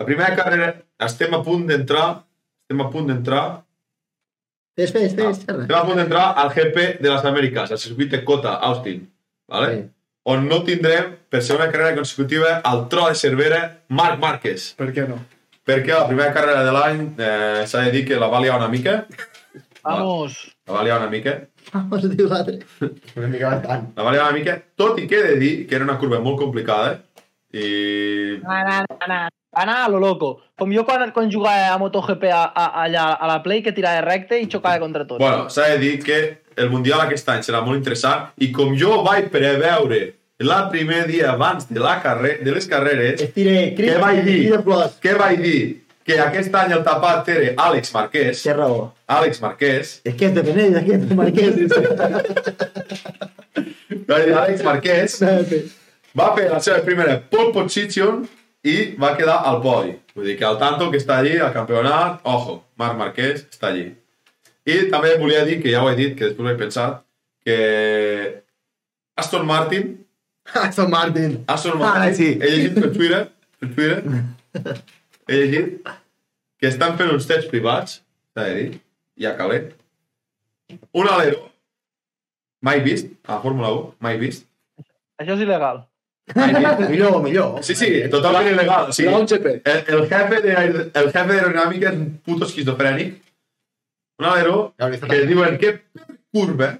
[0.00, 0.70] La primera carrera,
[1.06, 2.06] estem a punt d'entrar,
[2.64, 3.44] estem a punt d'entrar,
[4.78, 5.40] Fes, fes, fes.
[5.44, 5.62] xerra.
[5.66, 9.02] estem a punt d'entrar al GP de les Amèriques, al circuit de Cota, Austin,
[9.48, 9.74] ¿vale?
[9.74, 9.88] Sí.
[10.30, 14.74] on no tindrem, per segona carrera consecutiva, el tro de Cervera, Marc Márquez.
[14.78, 15.16] Per què no?
[15.66, 18.68] Perquè la primera carrera de l'any eh, s'ha de dir que la va liar una
[18.68, 19.06] mica,
[19.82, 20.56] Vamos.
[20.66, 22.58] la va liar una mica, Vamos, diu l'altre.
[23.16, 23.90] Una mica bastant.
[23.96, 26.38] la va una mica, tot i que he de dir que era una curva molt
[26.40, 26.98] complicada,
[27.52, 30.40] i Anar, anar, anar a lo loco.
[30.58, 34.04] Com jo quan, quan jugava a MotoGP a, a, allà a la Play, que tirava
[34.06, 35.18] recte i xocava contra tots.
[35.22, 36.20] Bueno, s'ha de dir que
[36.56, 40.00] el Mundial aquest any serà molt interessant i com jo vaig preveure
[40.40, 44.38] el primer dia abans de, la carre de les carreres, Estiré, Què vaig dir?
[45.02, 45.62] què vaig dir?
[46.10, 48.88] Que aquest any el tapat era Àlex Marquès, Té raó.
[49.06, 51.54] Àlex Marquès, És que és de Penell, aquest, Marquès.
[54.10, 55.14] Àlex Marquès,
[56.18, 58.24] va fer la seva primera pole position
[58.66, 59.94] i va quedar al podi.
[60.16, 63.86] Vull dir que al tanto que està allí, al campionat, ojo, Marc Marquès està allí.
[64.66, 66.98] I també volia dir, que ja ho he dit, que després ho he pensat,
[67.46, 67.56] que
[69.16, 69.94] Aston Martin
[70.50, 71.38] Aston Martin.
[71.46, 72.28] Aston Ah, Martin, sí.
[72.42, 73.22] he llegit per Twitter,
[73.60, 74.76] per Twitter,
[75.30, 75.88] he llegit
[76.60, 78.00] que estan fent uns tests privats,
[78.34, 78.80] s'ha de dir,
[79.20, 79.70] ja calent.
[80.96, 81.46] Un alero,
[82.62, 84.46] mai vist, a la Fórmula 1, mai vist.
[85.20, 85.82] Això és il·legal.
[86.36, 86.84] Mai vist.
[86.92, 87.58] Millor, millor.
[87.66, 88.92] Sí, sí, totalment il·legal.
[88.94, 89.08] Sí.
[89.08, 93.18] El, el jefe de el jefe d'aeronàmica és un puto esquizofrènic.
[94.20, 95.78] Un alero que diuen que
[96.30, 96.74] curva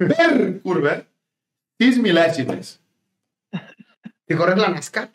[0.00, 0.30] per
[0.64, 0.96] curva
[1.82, 2.78] 6 mil·lèsimes.
[3.52, 5.10] Si corres la NASCAR.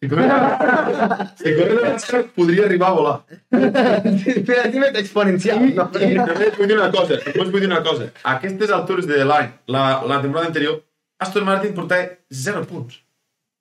[0.00, 3.14] Si corres la NASCAR, podria arribar a volar.
[3.50, 5.64] Mil·lèsimes exponencial.
[5.74, 5.88] No?
[5.98, 8.06] I només vull dir una cosa, només vull dir una cosa.
[8.22, 10.78] A aquestes altures de l'any, la, la temporada anterior,
[11.18, 12.12] Aston Martin portava
[12.44, 13.00] 0 punts.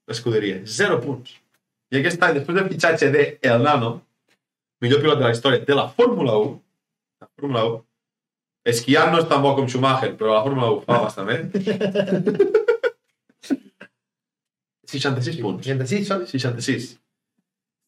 [0.07, 1.33] L'escuderia, 0 punts.
[1.89, 3.91] I aquest any, després del fitxatge de El Nano,
[4.85, 6.53] millor pilot de la història de la Fórmula 1,
[7.23, 7.81] la Fórmula 1,
[8.75, 12.57] esquiant no és tan bo com Schumacher, però la Fórmula 1 fa bastant bé.
[14.87, 15.67] 66 punts.
[15.67, 16.25] 66 són?
[16.29, 16.89] 66.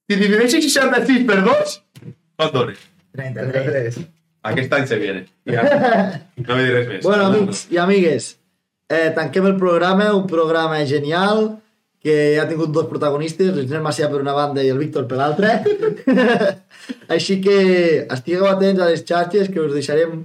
[0.10, 1.76] Si divideixes 66 per 2,
[2.40, 2.76] quant dona?
[3.18, 4.00] 33.
[4.50, 5.26] Aquest any se viene.
[5.50, 5.64] Ja.
[6.38, 7.02] No m'he dit res més.
[7.06, 8.36] Bueno, amics i amigues,
[8.90, 11.58] eh, tanquem el programa, un programa genial,
[12.00, 15.58] que ha tingut dos protagonistes, l'Isner Macià per una banda i el Víctor per l'altra.
[17.16, 17.58] Així que
[18.06, 20.22] estigueu atents a les xarxes, que us deixarem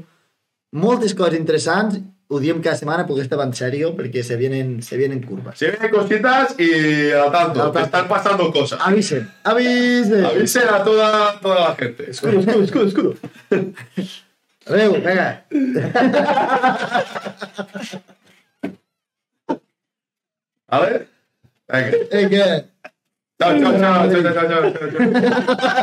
[0.74, 1.98] moltes coses interessants.
[2.32, 5.58] Ho diem cada setmana perquè estem en sèrio, perquè se vienen, se vienen curvas.
[5.60, 7.78] Se vienen cositas y al tanto, Al tanto.
[7.84, 8.80] están pasando cosas.
[8.82, 10.24] Avisen, avisen.
[10.24, 12.10] Avisen a toda, toda la gente.
[12.10, 13.14] Escudo, escudo, escudo, escudo.
[14.66, 15.44] Adéu, vinga.
[20.68, 21.06] ¿Vale?
[21.68, 22.64] Venga.
[23.38, 25.56] Chao, chao, chao, chao, chao, chao, chao, chao.